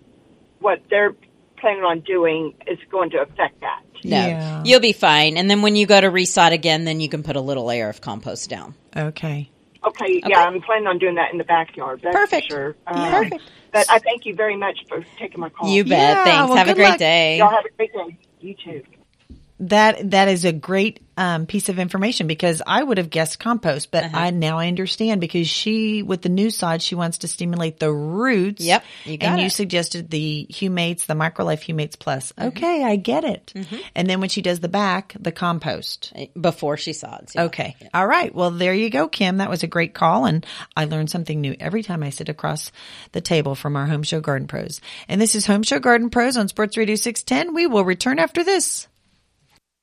[0.59, 1.13] what they're
[1.57, 3.81] planning on doing is going to affect that.
[4.03, 5.37] No, you'll be fine.
[5.37, 7.89] And then when you go to resod again, then you can put a little layer
[7.89, 8.75] of compost down.
[8.95, 9.49] Okay.
[9.85, 12.01] Okay, yeah, I'm planning on doing that in the backyard.
[12.03, 12.47] That's Perfect.
[12.47, 12.75] For sure.
[12.87, 13.07] Yeah.
[13.07, 13.51] Um, Perfect.
[13.71, 15.69] But I thank you very much for taking my call.
[15.69, 15.91] You bet.
[15.91, 16.49] Yeah, Thanks.
[16.49, 16.97] well, Have a great luck.
[16.97, 17.37] day.
[17.37, 18.17] Y'all have a great day.
[18.39, 18.83] You too.
[19.59, 23.89] That that is a great um, piece of information because I would have guessed compost,
[23.89, 24.15] but Uh-huh.
[24.15, 27.91] I now I understand because she with the new sod she wants to stimulate the
[27.91, 28.63] roots.
[28.63, 29.49] Yep, you got and you it.
[29.49, 29.55] Mm-hmm.
[29.55, 32.33] suggested the Humates, the Microlife Humates Plus.
[32.39, 33.51] Okay, I get it.
[33.95, 37.35] And then when she does the back, the compost before she sods.
[37.35, 38.33] Okay, all right.
[38.35, 39.37] Well, there you go, Kim.
[39.37, 40.45] That was a great call, and
[40.75, 42.71] I learn something new every time I sit across
[43.13, 44.81] the table from our Home Show Garden Pros.
[45.09, 47.55] And this is Home Show Garden Pros on Sports Radio six ten.
[47.55, 48.87] We will return after this.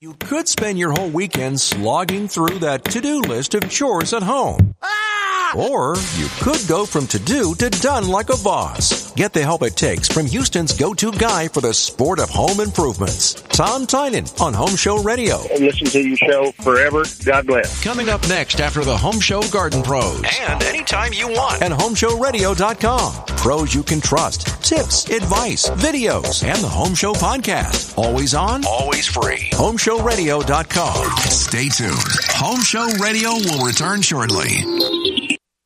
[0.05, 4.75] You could spend your whole weekend slogging through that to-do list of chores at home.
[4.83, 5.53] Ah!
[5.57, 9.04] Or you could go from to-do to done like a boss.
[9.17, 13.35] Get the help it takes from Houston's go-to guy for the sport of home improvements,
[13.35, 15.37] Tom Tynan on Home Show Radio.
[15.53, 17.05] I've listened to your show forever.
[17.25, 17.85] God bless.
[17.85, 20.21] Coming up next after the Home Show Garden Pros.
[20.41, 21.63] And anytime you want.
[21.63, 23.13] At HomeShowRadio.com.
[23.37, 24.49] Pros you can trust.
[24.65, 27.97] Tips, advice, videos, and the Home Show podcast.
[27.97, 29.49] Always on, always free.
[29.53, 31.17] HomeShowRadio.com.
[31.31, 31.95] Stay tuned.
[32.31, 35.39] Home Show Radio will return shortly.